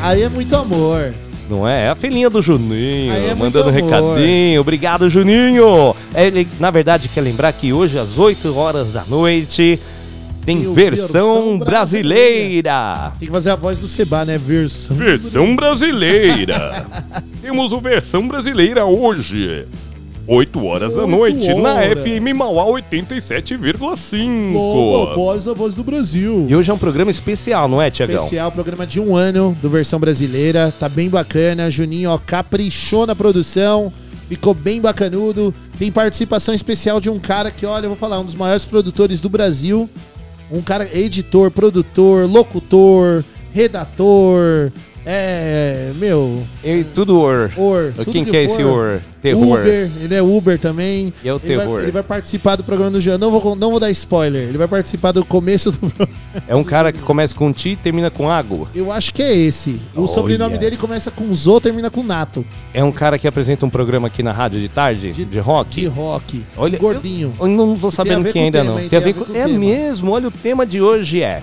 [0.00, 1.14] Aí é muito amor.
[1.50, 1.84] Não é?
[1.84, 3.82] É a filhinha do Juninho, é mandando amor.
[3.82, 4.60] recadinho.
[4.60, 5.94] Obrigado, Juninho.
[6.14, 9.78] Ele, na verdade, quer lembrar que hoje, às 8 horas da noite,
[10.46, 13.12] tem o versão, versão brasileira.
[13.18, 14.38] Tem que fazer a voz do Seba, né?
[14.38, 14.96] Versão.
[14.96, 16.86] Versão brasileira.
[17.42, 19.66] Temos o versão brasileira hoje.
[20.26, 21.98] 8 horas da Oito noite, na horas.
[21.98, 24.52] FM Mauá 87,5.
[24.52, 26.46] Logo após a voz do Brasil.
[26.48, 28.16] E hoje é um programa especial, não é, Tiagão?
[28.16, 30.72] Especial, programa de um ano do versão brasileira.
[30.80, 31.70] Tá bem bacana.
[31.70, 33.92] Juninho, ó, caprichou na produção.
[34.28, 35.54] Ficou bem bacanudo.
[35.78, 39.20] Tem participação especial de um cara que, olha, eu vou falar, um dos maiores produtores
[39.20, 39.88] do Brasil.
[40.50, 43.22] Um cara, editor, produtor, locutor,
[43.52, 44.72] redator.
[45.06, 46.42] É, meu.
[46.64, 47.50] E tudo or.
[47.56, 47.92] Or.
[47.94, 49.00] tudo Quem que é esse or?
[49.20, 49.42] Terror.
[49.60, 51.12] Uber, ele é Uber também.
[51.22, 51.80] E é o ele vai- terror.
[51.82, 53.16] ele vai participar do programa do Jean.
[53.16, 54.48] Não vou, não vou dar spoiler.
[54.48, 56.10] Ele vai participar do começo do programa.
[56.46, 58.68] É um cara que começa com ti e termina com água.
[58.74, 59.80] Eu acho que é esse.
[59.94, 60.08] O Olha.
[60.08, 62.44] sobrenome dele começa com Zo, termina com Nato.
[62.74, 65.80] É um cara que apresenta um programa aqui na rádio de tarde, de, rock.
[65.80, 66.44] De rock.
[66.56, 67.34] Olha, Gordinho.
[67.40, 68.88] Eu não tô sabendo quem ainda tema, não.
[68.88, 69.24] Tem a ver com...
[69.34, 69.58] É tema.
[69.58, 71.42] mesmo, olha, o tema de hoje é...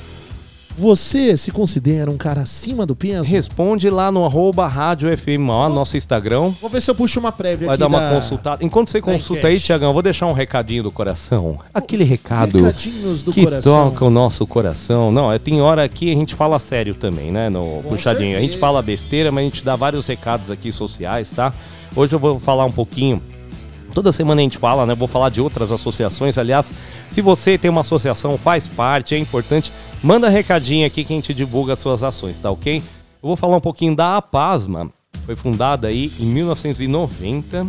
[0.81, 3.21] Você se considera um cara acima do peso?
[3.29, 6.53] Responde lá no arroba rádio FM Mauá, nosso Instagram.
[6.59, 8.65] Vou ver se eu puxo uma prévia Vai aqui dar uma da- consultada.
[8.65, 9.59] Enquanto você consulta aí.
[9.59, 11.59] Tiagão, eu vou deixar um recadinho do coração.
[11.71, 13.91] Aquele recado Recadinhos do que coração.
[13.91, 15.11] toca o nosso coração.
[15.11, 17.47] Não, é, tem hora aqui a gente fala sério também, né?
[17.47, 18.31] No Com puxadinho.
[18.35, 18.59] A gente certeza.
[18.59, 21.53] fala besteira, mas a gente dá vários recados aqui sociais, tá?
[21.95, 23.21] Hoje eu vou falar um pouquinho.
[23.93, 24.95] Toda semana a gente fala, né?
[24.95, 26.39] Vou falar de outras associações.
[26.39, 26.65] Aliás,
[27.07, 29.71] se você tem uma associação, faz parte, é importante,
[30.03, 32.77] manda recadinho aqui que a gente divulga as suas ações, tá ok?
[32.77, 34.89] Eu vou falar um pouquinho da APASMA.
[35.25, 37.67] Foi fundada aí em 1990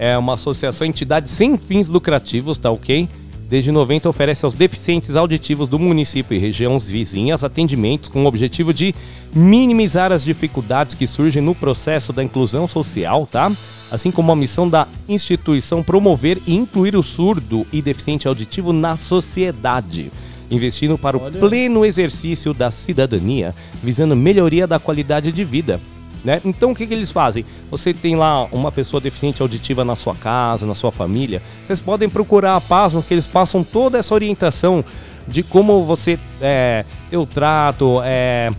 [0.00, 3.06] é uma associação entidade sem fins lucrativos, tá ok?
[3.50, 8.72] Desde 90 oferece aos deficientes auditivos do município e regiões vizinhas atendimentos com o objetivo
[8.72, 8.94] de
[9.34, 13.52] minimizar as dificuldades que surgem no processo da inclusão social, tá?
[13.90, 18.96] Assim como a missão da instituição promover e incluir o surdo e deficiente auditivo na
[18.96, 20.10] sociedade,
[20.50, 25.80] investindo para o pleno exercício da cidadania, visando melhoria da qualidade de vida.
[26.24, 26.40] Né?
[26.44, 27.44] Então o que, que eles fazem?
[27.70, 32.08] Você tem lá uma pessoa deficiente auditiva na sua casa, na sua família, vocês podem
[32.08, 34.84] procurar a Pasmo, que eles passam toda essa orientação
[35.26, 38.52] de como você é, ter o trato, é,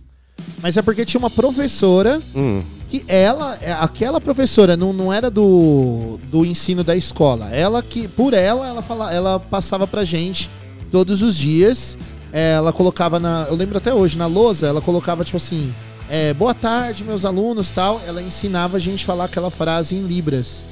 [0.61, 5.31] Mas é porque tinha uma professora Hum, que ela, é, aquela professora não, não era
[5.31, 7.49] do, do ensino da escola.
[7.49, 10.49] Ela que, por ela, ela, fala, ela passava pra gente
[10.91, 11.97] todos os dias.
[12.33, 13.45] É, Ela colocava na.
[13.49, 15.73] Eu lembro até hoje, na lousa, ela colocava, tipo assim,
[16.09, 18.01] é, boa tarde, meus alunos tal.
[18.05, 20.63] Ela ensinava a gente a falar aquela frase em Libras.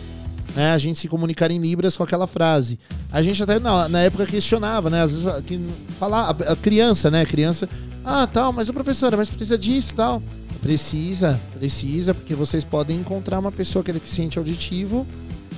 [0.55, 2.77] Né, a gente se comunicar em Libras com aquela frase.
[3.11, 5.01] A gente até na, na época questionava, né?
[5.01, 5.59] Às vezes que
[5.97, 7.25] falar, a, a criança, né?
[7.25, 7.67] Criança,
[8.05, 10.21] ah, tal, mas o professora, mas precisa disso tal.
[10.61, 15.07] Precisa, precisa, porque vocês podem encontrar uma pessoa que é deficiente auditivo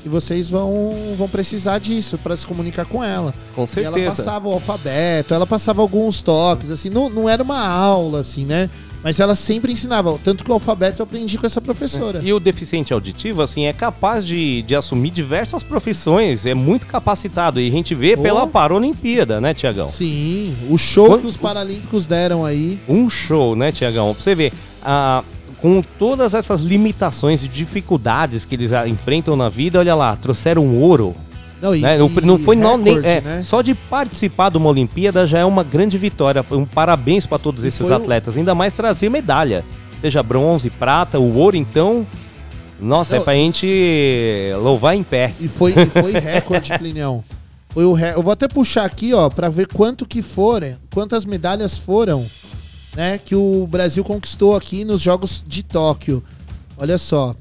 [0.05, 3.33] e vocês vão, vão precisar disso para se comunicar com ela.
[3.55, 4.15] com E ela certeza.
[4.15, 8.69] passava o alfabeto, ela passava alguns toques, assim, não, não era uma aula, assim, né?
[9.05, 10.17] Mas ela sempre ensinava.
[10.23, 12.21] Tanto que o alfabeto eu aprendi com essa professora.
[12.23, 17.61] E o deficiente auditivo, assim, é capaz de, de assumir diversas profissões, é muito capacitado.
[17.61, 18.21] E a gente vê Oh.
[18.23, 19.85] pela Paralimpíada, né, Tiagão?
[19.85, 22.79] Sim, o show que os Paralímpicos deram aí.
[22.89, 24.11] Um show, né, Tiagão?
[24.15, 24.51] Pra você ver,
[25.61, 31.15] com todas essas limitações e dificuldades que eles enfrentam na vida, olha lá, trouxeram ouro.
[31.61, 31.95] Não, e, né?
[31.95, 33.43] E não foi não, nem, recorde, é, né?
[33.43, 36.45] Só de participar de uma Olimpíada já é uma grande vitória.
[36.51, 38.37] Um parabéns para todos esses foi o- atletas.
[38.37, 39.63] Ainda mais trazer medalha.
[40.01, 42.05] Seja bronze, prata, o ouro, então.
[42.79, 45.33] Nossa, é Não, pra gente louvar em pé.
[45.39, 47.23] E foi, e foi recorde, Plinião.
[47.69, 48.11] Foi o re...
[48.13, 52.25] Eu vou até puxar aqui, ó, pra ver quanto que foram, quantas medalhas foram,
[52.95, 56.23] né, que o Brasil conquistou aqui nos Jogos de Tóquio.
[56.77, 57.35] Olha só.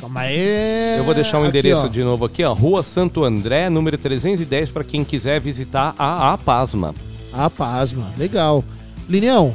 [0.00, 0.96] Calma aí.
[0.98, 2.52] Eu vou deixar o Aqui, endereço de novo aqui, ó.
[2.52, 6.94] Rua Santo André, número 310, para quem quiser visitar a APASMA.
[7.32, 8.12] Ah, pasma.
[8.18, 8.64] Legal.
[9.08, 9.54] Linião,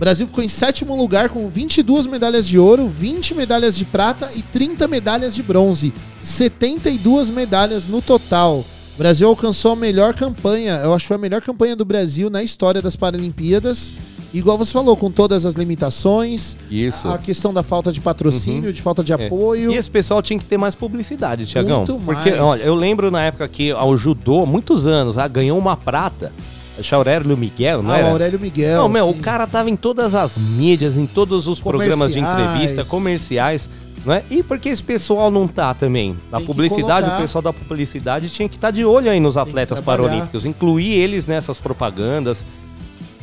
[0.00, 4.40] Brasil ficou em sétimo lugar com 22 medalhas de ouro, 20 medalhas de prata e
[4.40, 5.92] 30 medalhas de bronze.
[6.18, 8.64] 72 medalhas no total.
[8.94, 12.80] O Brasil alcançou a melhor campanha, eu acho a melhor campanha do Brasil na história
[12.80, 13.92] das Paralimpíadas.
[14.32, 17.08] Igual você falou, com todas as limitações, Isso.
[17.08, 18.72] a questão da falta de patrocínio, Uhum.
[18.72, 19.26] de falta de É.
[19.26, 19.72] apoio.
[19.72, 21.78] E esse pessoal tinha que ter mais publicidade, Tiagão.
[21.78, 22.40] Muito Porque, mais.
[22.42, 26.32] olha, eu lembro na época que ao judô, muitos anos, ah, ganhou uma prata.
[26.80, 28.08] Que Aurélio Miguel, não Ah, era?
[28.08, 28.78] Aurélio Miguel.
[28.80, 29.10] Não, meu, sim.
[29.10, 33.68] o cara tava em todas as mídias, em todos os programas de entrevista, comerciais,
[34.06, 34.22] não é?
[34.30, 36.16] E por que esse pessoal não tá também?
[36.32, 40.46] Na publicidade, o pessoal da publicidade tinha que estar de olho aí nos atletas paralímpicos,
[40.46, 42.46] incluir eles nessas propagandas,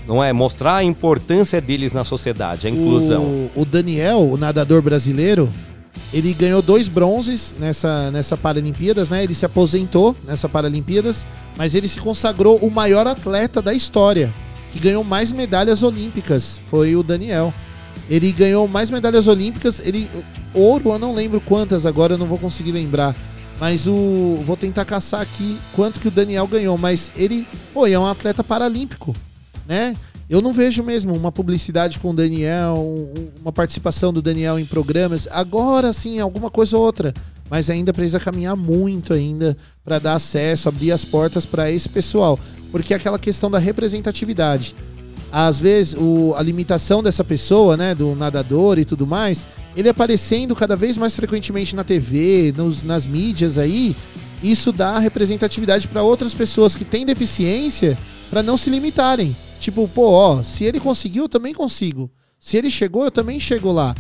[0.08, 0.32] não é?
[0.32, 3.24] Mostrar a importância deles na sociedade, a inclusão.
[3.24, 5.50] O, o Daniel, o nadador brasileiro,
[6.14, 9.24] ele ganhou dois bronzes nessa, nessa Paralimpíadas, né?
[9.24, 11.26] Ele se aposentou nessa Paralimpíadas,
[11.58, 14.34] mas ele se consagrou o maior atleta da história,
[14.72, 17.54] que ganhou mais medalhas olímpicas, foi o Daniel.
[18.10, 20.10] Ele ganhou mais medalhas olímpicas, ele
[20.54, 23.14] ouro, eu não lembro quantas agora, eu não vou conseguir lembrar.
[23.60, 27.98] Mas o vou tentar caçar aqui quanto que o Daniel ganhou, mas ele, pô, é
[27.98, 29.16] um atleta paralímpico,
[29.68, 29.96] né?
[30.30, 34.66] Eu não vejo mesmo uma publicidade com o Daniel, um- uma participação do Daniel em
[34.66, 35.28] programas.
[35.32, 37.14] Agora sim, alguma coisa ou outra.
[37.50, 42.38] Mas ainda precisa caminhar muito ainda para dar acesso, abrir as portas para esse pessoal.
[42.72, 44.76] Porque é aquela questão da representatividade.
[45.32, 50.54] Às vezes, o- a limitação dessa pessoa, né, do nadador e tudo mais, ele aparecendo
[50.56, 53.96] cada vez mais frequentemente na TV, nos- nas mídias aí,
[54.44, 57.98] isso dá representatividade para outras pessoas que têm deficiência
[58.30, 59.36] para não se limitarem.
[59.60, 62.10] Tipo, pô, ó, se ele conseguiu, eu também consigo.
[62.40, 63.96] Se ele chegou, eu também chego lá.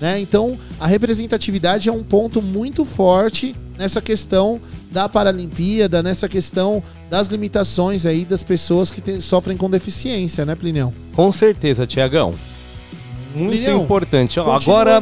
[0.00, 0.18] Né?
[0.20, 4.60] Então, a representatividade é um ponto muito forte nessa questão
[4.90, 10.54] da Paralimpíada, nessa questão das limitações aí das pessoas que tem- sofrem com deficiência, né,
[10.54, 10.92] Plinião?
[11.14, 12.34] Com certeza, Tiagão.
[13.34, 14.38] Muito Plinião, importante.
[14.40, 15.00] Ó, agora,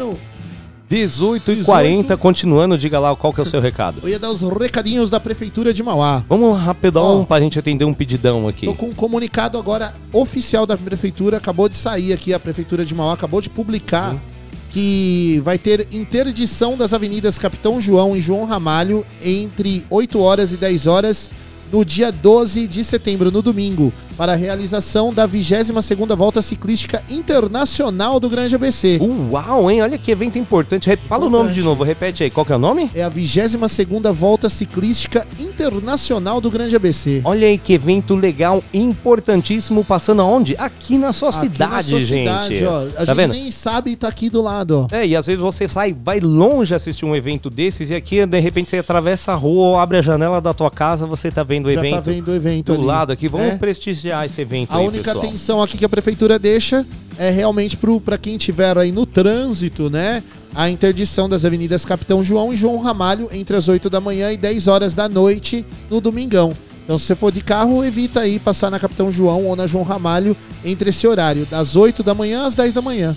[0.91, 4.01] 18 e 40 continuando, diga lá qual que é o seu recado.
[4.03, 6.25] Eu ia dar os recadinhos da Prefeitura de Mauá.
[6.29, 7.25] Vamos lá, rapidão, Ó.
[7.25, 8.67] pra gente atender um pedidão aqui.
[8.67, 12.93] Tô com um comunicado agora oficial da Prefeitura, acabou de sair aqui, a Prefeitura de
[12.93, 14.17] Mauá acabou de publicar
[14.69, 20.57] que vai ter interdição das avenidas Capitão João e João Ramalho entre 8 horas e
[20.57, 21.31] 10 horas
[21.73, 28.21] no dia 12 de setembro, no domingo, para a realização da 22ª Volta Ciclística Internacional
[28.21, 29.01] do Grande ABC.
[29.31, 29.81] Uau, hein?
[29.81, 30.95] Olha que evento importante.
[31.09, 32.29] Fala o nome de novo, repete aí.
[32.29, 32.91] Qual que é o nome?
[32.95, 37.23] É a 22ª Volta Ciclística Internacional do Grande ABC.
[37.25, 40.55] Olha aí que evento legal, importantíssimo, passando aonde?
[40.59, 42.29] Aqui na sua Aqui cidade, na sua gente.
[42.29, 42.89] cidade, ó.
[42.89, 43.33] A tá gente vendo?
[43.33, 44.95] nem sabe e tá aqui do lado, ó.
[44.95, 48.39] É, e às vezes você sai, vai longe assistir um evento desses e aqui, de
[48.39, 51.69] repente, você atravessa a rua ou abre a janela da tua casa, você tá vendo
[51.69, 51.95] o Já evento.
[51.95, 53.27] tá vendo o evento do ali, lado aqui.
[53.27, 53.57] Vamos né?
[53.57, 55.25] prestigiar esse evento A aí, única pessoal.
[55.25, 56.87] atenção aqui que a prefeitura deixa
[57.19, 60.23] é realmente para quem tiver aí no trânsito, né?
[60.55, 64.37] A interdição das avenidas Capitão João e João Ramalho entre as 8 da manhã e
[64.37, 66.57] 10 horas da noite no domingão.
[66.85, 69.85] Então, se você for de carro, evita aí passar na Capitão João ou na João
[69.85, 73.17] Ramalho entre esse horário, das 8 da manhã às 10 da manhã.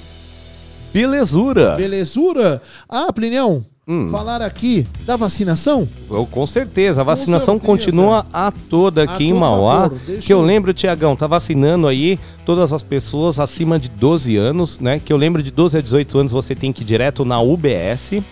[0.94, 1.76] Belezura.
[1.76, 2.62] Belezura?
[2.88, 4.08] Ah, Plinião, Hum.
[4.10, 5.88] falar aqui da vacinação?
[6.10, 7.68] Eu, com certeza, a vacinação certeza.
[7.68, 9.92] continua a toda aqui A em Mauá.
[10.22, 14.80] Que eu eu- lembro, Tiagão, tá vacinando aí todas as pessoas acima de 12 anos,
[14.80, 15.02] né?
[15.04, 18.24] Que eu lembro de 12 a 18 anos você tem que ir direto na UBS,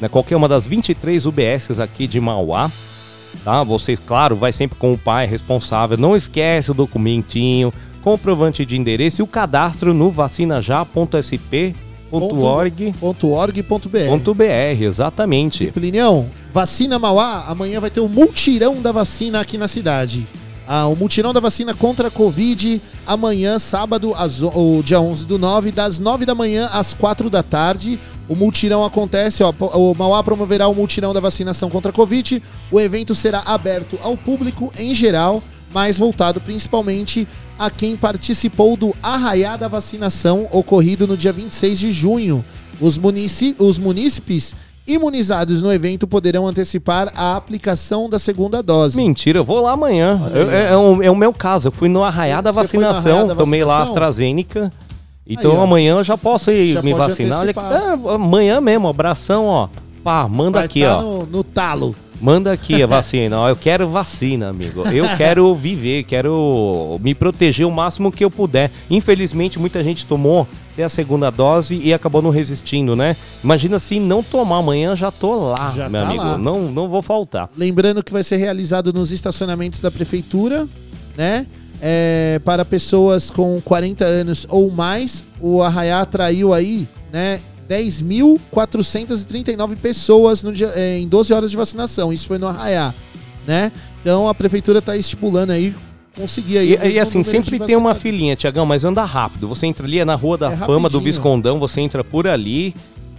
[0.00, 0.08] né?
[0.08, 2.70] Qualquer uma das 23 UBSs aqui de Mauá.
[3.44, 3.62] Tá?
[3.62, 5.96] Você, claro, vai sempre com o pai responsável.
[5.96, 7.72] Não esquece o documentinho,
[8.02, 11.89] comprovante de endereço e o cadastro no vacinajá.sp.org.br.
[12.10, 13.96] .org.br.
[14.80, 15.70] exatamente.
[15.70, 20.26] Plinião, vacina Mauá, amanhã vai ter o multirão da vacina aqui na cidade.
[20.72, 25.36] Ah, o multirão da vacina contra a Covid, amanhã, sábado, às o, dia 11 do
[25.36, 27.98] 9, das 9 da manhã às 4 da tarde.
[28.28, 32.40] O multirão acontece, ó, o Mauá promoverá o multirão da vacinação contra a Covid.
[32.70, 35.42] O evento será aberto ao público em geral,
[35.74, 37.26] mas voltado principalmente
[37.60, 42.42] a quem participou do Arraiá da Vacinação, ocorrido no dia 26 de junho.
[42.80, 44.54] Os, munici os munícipes
[44.86, 48.96] imunizados no evento poderão antecipar a aplicação da segunda dose.
[48.96, 50.18] Mentira, eu vou lá amanhã.
[50.34, 51.68] Eu- é, é o, é o meu caso.
[51.68, 53.82] Eu fui no arraiá da vacinação, da tomei lá a?
[53.82, 54.72] AstraZeneca.
[55.26, 57.40] Então Aí, amanhã eu já posso ir Já me vacinar.
[57.40, 59.68] Olha ah, amanhã mesmo, abração, ó.
[60.02, 61.02] Pá, manda Vai aqui, tá ó.
[61.02, 61.94] No, no talo.
[62.20, 63.38] Manda aqui a vacina.
[63.38, 64.86] Ó, eu quero vacina, amigo.
[64.88, 68.70] Eu quero viver, quero me proteger o máximo que eu puder.
[68.90, 73.16] Infelizmente, muita gente tomou até a segunda dose e acabou não resistindo, né?
[73.42, 76.22] Imagina se não tomar amanhã, já tô lá, Já meu tá amigo.
[76.22, 76.38] lá.
[76.38, 77.48] Não, não vou faltar.
[77.56, 80.68] Lembrando que vai ser realizado nos estacionamentos da prefeitura,
[81.16, 81.46] né?
[81.82, 87.40] É, para pessoas com 40 anos ou mais, o Arraiá atraiu aí, né?
[87.70, 92.12] 10.439 pessoas no dia, é, em 12 horas de vacinação.
[92.12, 92.92] Isso foi no Arraiá,
[93.46, 93.70] né?
[94.00, 95.72] Então a prefeitura está estipulando aí
[96.16, 96.74] conseguir aí.
[96.74, 99.46] E, e assim, sempre tem uma filinha, Tiagão, mas anda rápido.
[99.48, 101.02] Você entra ali, é na Rua da É Fama do rapidinho.
[101.02, 102.74] Viscondão, você entra por ali,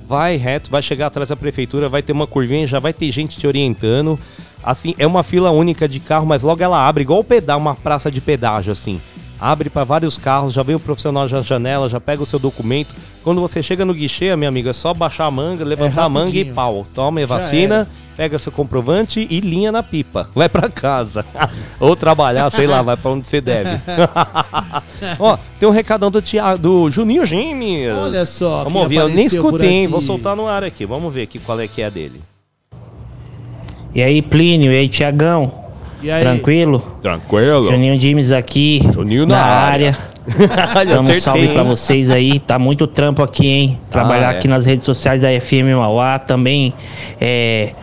[0.06, 3.40] vai reto, vai chegar atrás da prefeitura, vai ter uma curvinha, já vai ter gente
[3.40, 4.20] te orientando.
[4.62, 7.74] Assim, é uma fila única de carro, mas logo ela abre, igual o pedal, uma
[7.74, 9.00] praça de pedágio, assim.
[9.42, 12.94] Abre para vários carros, já vem o profissional na janela, já pega o seu documento.
[13.24, 16.38] Quando você chega no guichê, minha amiga, é só baixar a manga, levantar a manga
[16.38, 16.86] e pau.
[16.94, 20.30] Toma a vacina, pega seu comprovante e linha na pipa.
[20.36, 21.26] Vai pra casa.
[21.80, 23.82] Ou trabalhar, sei lá, vai pra onde você deve.
[25.18, 27.92] Ó, tem um recadão do, Tia, do Juninho Gimes.
[27.92, 29.88] Olha só, Vamos ouvir, eu nem escutei, hein?
[29.88, 30.86] Vou soltar no ar aqui.
[30.86, 32.22] Vamos ver aqui qual é que é dele.
[33.96, 35.71] E aí, Plínio, e aí, Tiagão?
[36.02, 36.22] E aí?
[36.24, 36.82] Tranquilo?
[37.02, 37.72] Tranquilo.
[37.72, 38.82] Juninho Dimes aqui.
[38.94, 39.88] Juninho na na área.
[39.90, 40.12] área.
[40.86, 42.40] Dá um salve pra vocês aí.
[42.40, 43.80] Tá muito trampo aqui, hein?
[43.90, 44.38] Trabalhar Ah, é.
[44.38, 46.20] aqui nas redes sociais da FM Mauá.
[46.20, 46.74] Também
[47.20, 47.74] é,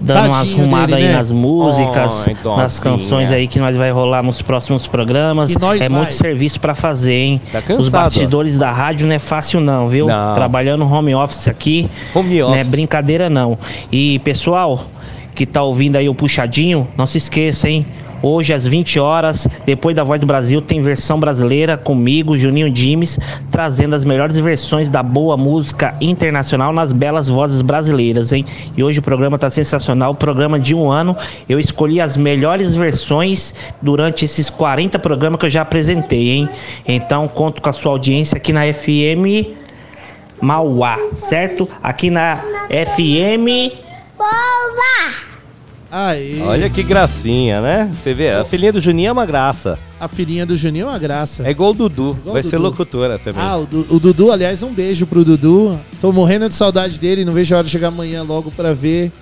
[0.00, 1.16] dando umas Tadinho rumadas dele, aí né?
[1.18, 2.56] nas músicas, Ai, Dozinha.
[2.62, 5.54] nas canções aí que nós vai rolar nos próximos programas.
[5.54, 5.88] É vai.
[5.88, 7.40] muito serviço pra fazer, hein?
[7.52, 7.90] Tá Os cansado.
[7.90, 10.06] bastidores da rádio não é fácil não, viu?
[10.06, 10.34] Não.
[10.34, 11.90] Trabalhando home office aqui.
[12.14, 12.68] Home Não é office.
[12.68, 13.58] brincadeira não.
[13.90, 14.84] E pessoal
[15.34, 17.86] que tá ouvindo aí o puxadinho, não se esqueça, hein?
[18.26, 23.18] Hoje às 20 horas, depois da Voz do Brasil, tem versão brasileira comigo, Juninho Dimes,
[23.50, 28.46] trazendo as melhores versões da boa música internacional nas belas vozes brasileiras, hein?
[28.74, 31.14] E hoje o programa tá sensacional, programa de um ano.
[31.46, 33.52] Eu escolhi as melhores versões
[33.82, 36.48] durante esses 40 programas que eu já apresentei, hein?
[36.88, 39.52] Então conto com a sua audiência aqui na FM
[40.40, 41.68] Mauá, certo?
[41.82, 43.84] Aqui na FM
[44.18, 45.10] Ah,
[45.90, 46.40] Aí.
[46.42, 47.92] Olha que gracinha, né?
[47.94, 49.78] Você vê, a filhinha do Juninho é uma graça.
[50.00, 51.46] A filhinha do Juninho é uma graça.
[51.46, 52.68] É igual o Dudu, Igual vai o ser Dudu.
[52.70, 53.40] locutora também.
[53.40, 55.78] Ah, o, Du- o Dudu, aliás, um beijo pro Dudu.
[56.00, 59.12] Tô morrendo de saudade dele, não vejo a hora de chegar amanhã logo pra ver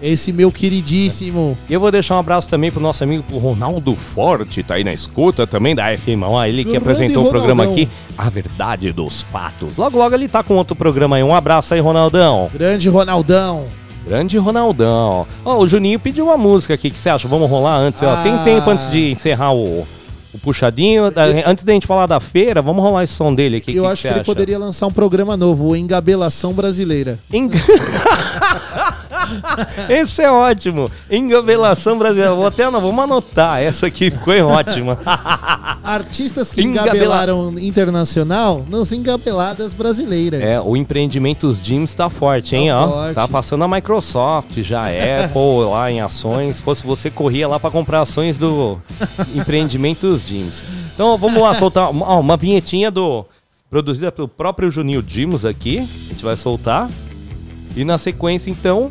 [0.00, 1.56] esse meu queridíssimo.
[1.68, 4.82] E eu vou deixar um abraço também pro nosso amigo pro Ronaldo Forte, tá aí
[4.84, 9.22] na escuta também da FM, ó, ele que apresentou o programa aqui, A Verdade dos
[9.22, 9.76] Fatos.
[9.76, 11.22] Logo, logo ele tá com outro programa aí.
[11.22, 12.50] Um abraço aí, Ronaldão.
[12.54, 13.68] Grande Ronaldão.
[14.06, 15.26] Grande Ronaldão.
[15.44, 17.28] Ó, o Juninho pediu uma música aqui, o que você acha?
[17.28, 18.02] Vamos rolar antes?
[18.02, 18.38] Ó, tem Ah.
[18.44, 19.86] tempo antes de encerrar o,
[20.34, 21.10] o puxadinho.
[21.10, 23.74] Da- antes da gente falar da feira, vamos rolar esse som dele aqui.
[23.76, 24.24] eu que acho você que ele acha?
[24.26, 27.18] poderia lançar um programa novo, o Engabelação Brasileira.
[29.88, 30.90] Esse é ótimo.
[31.10, 32.34] Engabelação brasileira.
[32.34, 33.60] Vou até, não, vamos anotar.
[33.62, 34.98] Essa aqui ficou ótima.
[35.82, 40.40] Artistas que Engabela- engabelaram internacional nas engabeladas brasileiras.
[40.40, 42.88] É, o Empreendimentos Gyms tá forte, hein, Tá ó.
[42.88, 43.14] forte.
[43.14, 46.56] Tá passando a Microsoft, já Apple lá em ações.
[46.56, 48.78] Se fosse você, corria lá pra comprar ações do
[49.34, 50.64] Empreendimentos Gyms.
[50.94, 53.24] Então, vamos lá soltar uma, ó, uma vinhetinha do
[53.70, 55.78] produzida pelo próprio Juninho Dimos aqui.
[55.78, 56.90] A gente vai soltar.
[57.74, 58.90] E na sequência, então,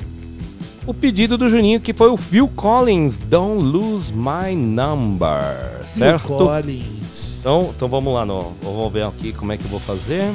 [0.85, 6.27] o pedido do Juninho, que foi o Phil Collins, Don't Lose My Number, Phil certo?
[6.27, 7.39] Collins.
[7.41, 10.31] Então, então vamos lá, no, vamos ver aqui como é que eu vou fazer.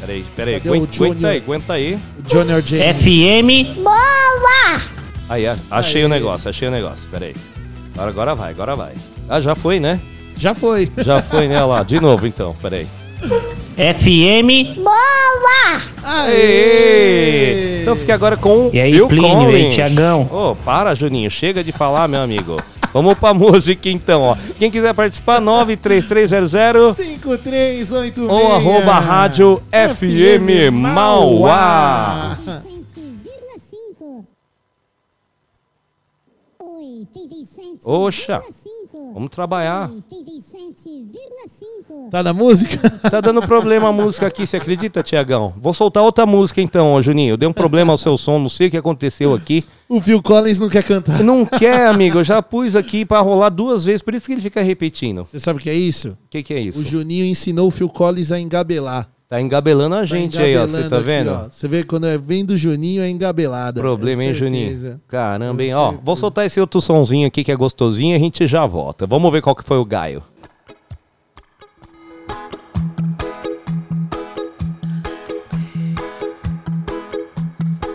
[0.00, 1.98] Peraí, peraí, Cadê aguenta, aguenta aí, aguenta aí.
[2.30, 2.96] Junior James.
[2.96, 3.82] FM.
[3.82, 4.82] Boa!
[5.28, 6.06] Aí, achei Aí.
[6.06, 7.34] o negócio, achei o negócio, peraí.
[7.94, 8.92] Agora, agora vai, agora vai.
[9.28, 10.00] Ah, já foi, né?
[10.36, 10.90] Já foi.
[10.98, 11.56] Já foi, né?
[11.56, 12.86] Olha lá, de novo então, peraí.
[13.76, 14.74] FM.
[14.82, 15.82] Boa!
[16.02, 17.82] Aê!
[17.82, 19.74] Então fique agora com E aí, Phil Plínio, e aí, Collins.
[19.74, 20.28] Tiagão?
[20.32, 22.56] Ô, para, Juninho, chega de falar, meu amigo.
[22.92, 24.36] Vamos pra música então, ó.
[24.58, 28.28] Quem quiser participar, 93300 5386.
[28.28, 32.38] ou arroba rádio FM Mauá.
[37.84, 38.42] Oxa,
[39.14, 39.90] vamos trabalhar.
[42.10, 42.76] Tá na música?
[43.10, 45.54] Tá dando problema a música aqui, você acredita, Tiagão?
[45.60, 47.36] Vou soltar outra música então, ó, Juninho.
[47.36, 49.64] Deu um problema ao seu som, não sei o que aconteceu aqui.
[49.88, 51.22] O Phil Collins não quer cantar.
[51.22, 52.18] Não quer, amigo.
[52.18, 55.24] Eu já pus aqui pra rolar duas vezes, por isso que ele fica repetindo.
[55.24, 56.10] Você sabe o que é isso?
[56.10, 56.80] O que, que é isso?
[56.80, 59.08] O Juninho ensinou o Phil Collins a engabelar.
[59.28, 60.60] Tá engabelando a gente aí, ó.
[60.62, 61.30] Você engabelando tá aqui, vendo?
[61.32, 61.48] ó.
[61.50, 63.80] Você vê quando é vem do Juninho é engabelada.
[63.80, 64.34] Problema, é hein.
[64.34, 65.00] Juninho?
[65.08, 65.74] Caramba, hein?
[65.74, 69.04] Ó, vou soltar esse outro sonzinho aqui que é gostosinho e a gente já volta.
[69.04, 70.22] Vamos ver qual que foi o gaio.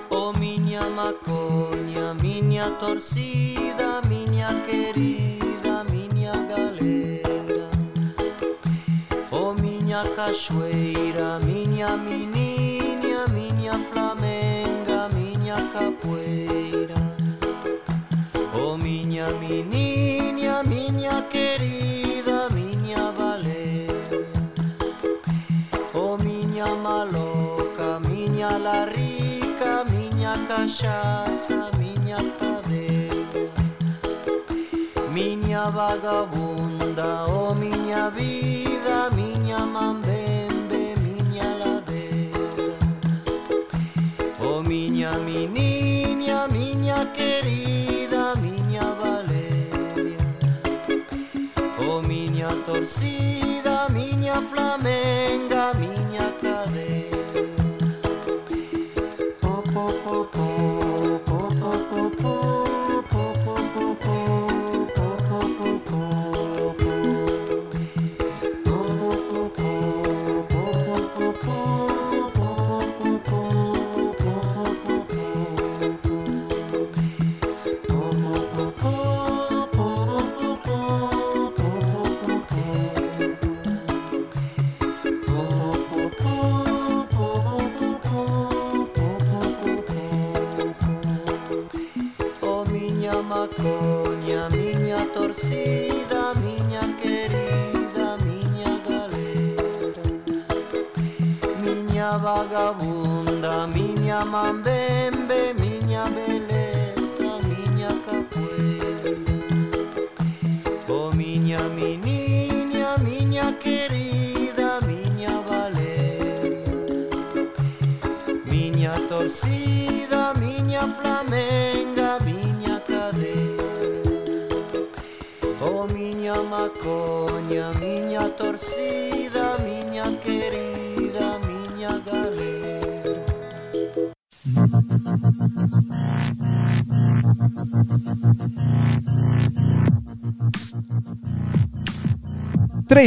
[0.09, 5.20] Oh minha maconha, minha torcida, minha querida,
[10.03, 16.99] na cachoeira, miña menininha, miña flamenga, miña capoeira.
[18.55, 24.25] Oh, miña menininha, miña querida, miña valer.
[25.93, 33.43] Oh, miña maloca, miña la rica, miña cachaça, miña cadeira.
[35.13, 38.60] Miña vagabunda, oh, miña vida.
[44.71, 50.17] Miña, mi niña, miña querida, miña Valeria.
[51.77, 56.90] O oh, miña torcida, miña flamenga, miña cadera.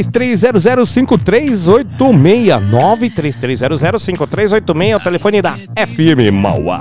[0.03, 1.67] 33005386
[2.71, 6.79] 933005386 é o telefone da FM Mauá.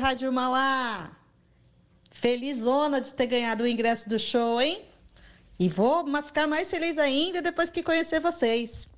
[0.00, 1.10] Rádio Malá!
[2.10, 4.82] Felizona de ter ganhado o ingresso do show, hein?
[5.58, 8.88] E vou ficar mais feliz ainda depois que conhecer vocês.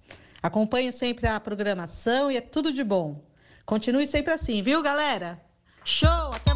[0.40, 3.20] Acompanho sempre a programação e é tudo de bom.
[3.66, 5.40] Continue sempre assim, viu, galera?
[5.84, 6.30] Show!
[6.32, 6.51] Até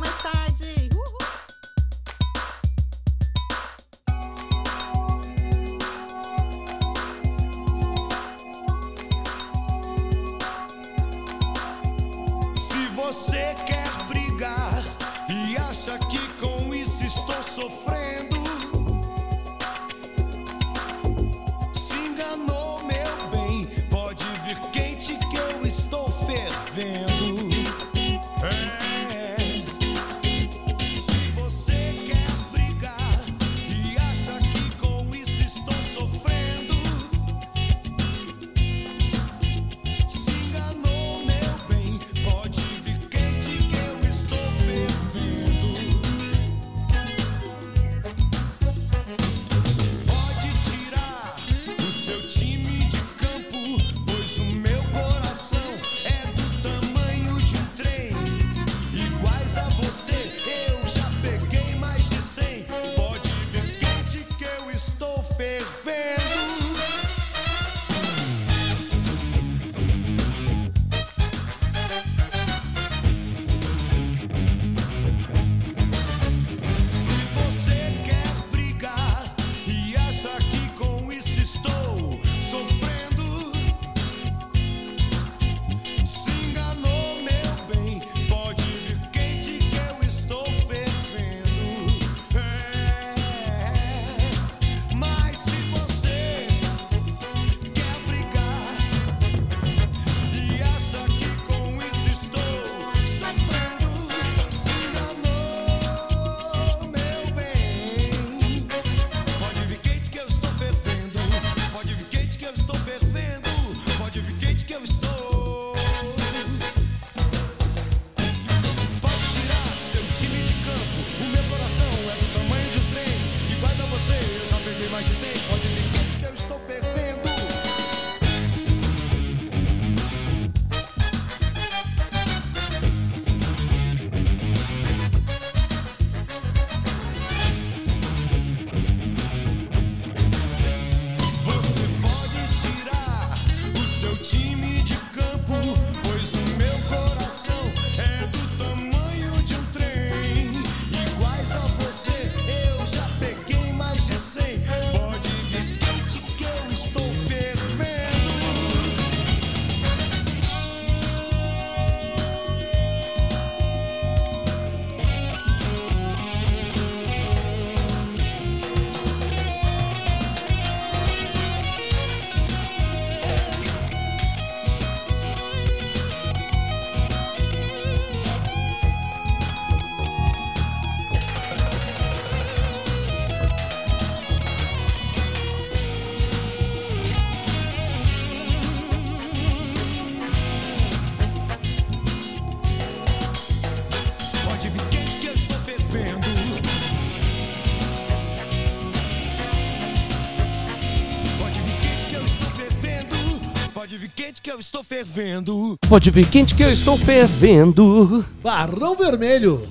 [204.43, 205.77] que eu estou fervendo.
[205.89, 208.25] Pode vir quente que eu estou fervendo.
[208.43, 209.69] Barrão Vermelho.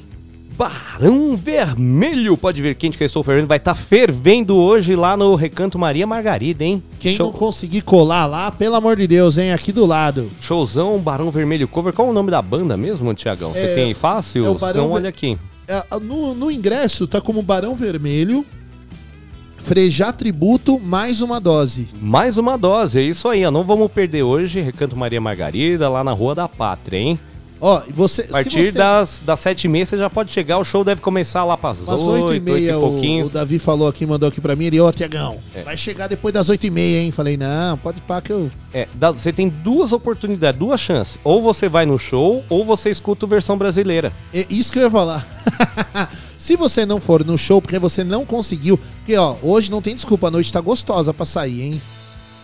[0.58, 3.48] Barão Vermelho, pode vir quente que eu estou fervendo.
[3.48, 6.82] Vai estar fervendo hoje lá no Recanto Maria Margarida, hein?
[7.00, 9.52] Quem Show- não conseguir colar lá, pelo amor de Deus, hein?
[9.52, 10.32] Aqui do lado.
[10.40, 11.92] Showzão Barão Vermelho Cover.
[11.92, 13.52] Qual é o nome da banda mesmo, Tiagão?
[13.52, 14.46] Você É, tem aí fácil?
[14.46, 15.38] é o Barão Então Ver- olha aqui.
[15.68, 18.46] É, No, no ingresso tá como Barão Vermelho,
[19.66, 21.88] Frejá Tributo, mais uma dose.
[22.00, 23.50] Mais uma dose, é isso aí, ó.
[23.50, 27.20] Não vamos perder hoje, Recanto Maria Margarida, lá na Rua da Pátria, hein?
[27.60, 28.24] Ó, você.
[28.30, 31.44] A partir das, das sete e meia você já pode chegar, o show deve começar
[31.44, 34.40] lá para as oito, 8 e oito meia, o, o Davi falou aqui, mandou aqui
[34.40, 35.64] pra mim, ele, ô, Tiagão, É.
[35.64, 37.12] vai chegar depois das 8 e meia, hein?
[37.12, 38.52] Falei, não, pode pá que eu...
[38.72, 41.18] É, você tem duas oportunidades, duas chances.
[41.24, 44.14] Ou você vai no show, ou você escuta a versão brasileira.
[44.32, 45.26] É isso que eu ia falar.
[46.46, 48.78] Se você não for no show, porque você não conseguiu...
[48.78, 51.82] Porque, ó, hoje não tem desculpa, a noite tá gostosa pra sair, hein?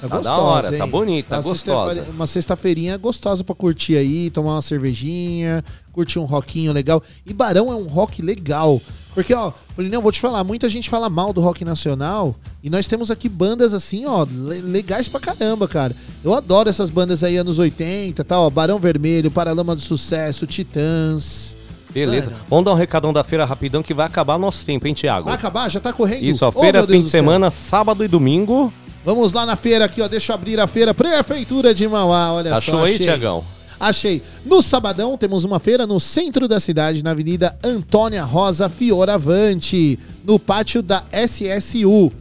[0.02, 1.94] Tá Tá da hora, tá bonita, tá Uma gostosa.
[1.96, 5.64] sexta- Uma sexta-feirinha gostosa pra curtir aí, tomar uma cervejinha,
[5.94, 7.04] curtir um rockinho legal.
[7.28, 8.82] E Barão é um rock legal.
[9.14, 12.88] Porque, ó, Paulinho, vou te falar, muita gente fala mal do rock nacional e nós
[12.88, 15.96] temos aqui bandas assim, ó, le- legais pra caramba, cara.
[16.24, 21.56] Eu adoro essas bandas aí anos 80, tal, ó, Barão Vermelho, Paralama do Sucesso, Titãs.
[21.94, 22.32] Beleza.
[22.32, 22.44] Mano.
[22.50, 25.26] Vamos dar um recadão da feira rapidão que vai acabar nosso tempo, hein, Thiago?
[25.26, 25.70] Vai acabar?
[25.70, 26.24] Já tá correndo?
[26.24, 28.72] Isso, a Oh, feira Deus fim de semana, sábado e domingo.
[29.06, 30.08] Vamos lá na feira aqui, ó.
[30.08, 30.94] Deixa eu abrir a feira.
[30.94, 32.86] Prefeitura de Mauá, olha Achou só.
[32.86, 33.06] aí, achei.
[33.08, 33.44] Tiagão?
[33.80, 34.22] Achei.
[34.46, 40.38] No sabadão temos uma feira no centro da cidade, na Avenida Antônia Rosa Fioravante, no
[40.38, 42.12] pátio da SSU.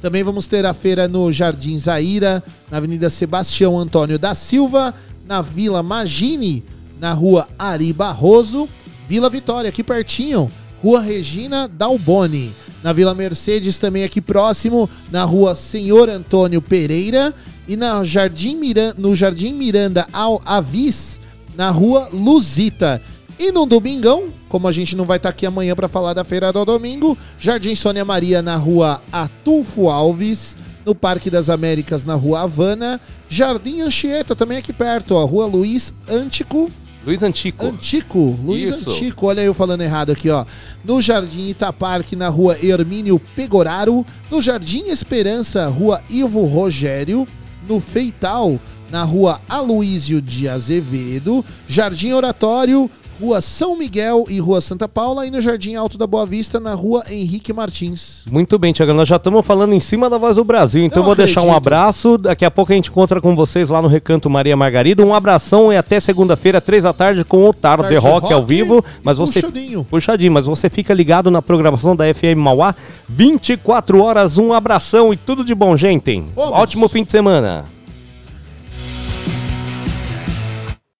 [0.00, 4.94] Também vamos ter a feira no Jardim Zaira, na Avenida Sebastião Antônio da Silva,
[5.26, 6.62] na Vila Magine,
[7.00, 8.68] na Rua Ari Barroso,
[9.08, 10.50] Vila Vitória, aqui pertinho,
[10.82, 12.54] Rua Regina Dalboni.
[12.82, 17.34] Na Vila Mercedes, também aqui próximo, na Rua Senhor Antônio Pereira.
[17.66, 21.20] E na Jardim Miran- no Jardim Miranda ao Avis,
[21.56, 23.02] na Rua Luzita.
[23.38, 26.52] E no domingão, como a gente não vai estar aqui amanhã para falar da feira
[26.52, 30.56] do domingo, Jardim Sônia Maria na Rua Atulfo Alves,
[30.86, 35.92] no Parque das Américas na Rua Havana, Jardim Anchieta também aqui perto, ó, Rua Luiz
[36.08, 36.70] Antico,
[37.04, 37.66] Luiz Antico.
[37.66, 38.90] Antico, Luiz Isso.
[38.90, 40.44] Antico, olha eu falando errado aqui, ó.
[40.84, 44.04] No Jardim Itaparque, na rua Hermínio Pegoraro.
[44.30, 47.26] No Jardim Esperança, rua Ivo Rogério.
[47.68, 48.58] No Feital,
[48.90, 51.44] na rua Aloísio de Azevedo.
[51.68, 55.26] Jardim Oratório, rua São Miguel e rua Santa Paula.
[55.26, 58.22] E no Jardim Alto da Boa Vista, na rua Henrique Martins.
[58.30, 58.94] Muito bem, Tiagão.
[58.94, 60.84] Nós já estamos falando em cima da voz do Brasil.
[60.84, 61.56] Então Eu vou deixar um acredito.
[61.66, 62.18] abraço.
[62.18, 65.04] Daqui a pouco a gente encontra com vocês lá no Recanto Maria Margarida.
[65.04, 68.48] Um abração e até segunda-feira, três da tarde, com o Tarde, Tarde Rock, ao Rock
[68.48, 68.84] vivo.
[69.02, 69.40] Mas você.
[69.42, 69.84] puxadinho.
[69.84, 72.74] Puxadinho, mas você fica ligado na programação da FM Mauá
[73.08, 74.38] 24 horas.
[74.38, 76.22] Um abração e tudo de bom, gente.
[76.34, 76.52] Vamos.
[76.52, 77.77] Ótimo fim de semana.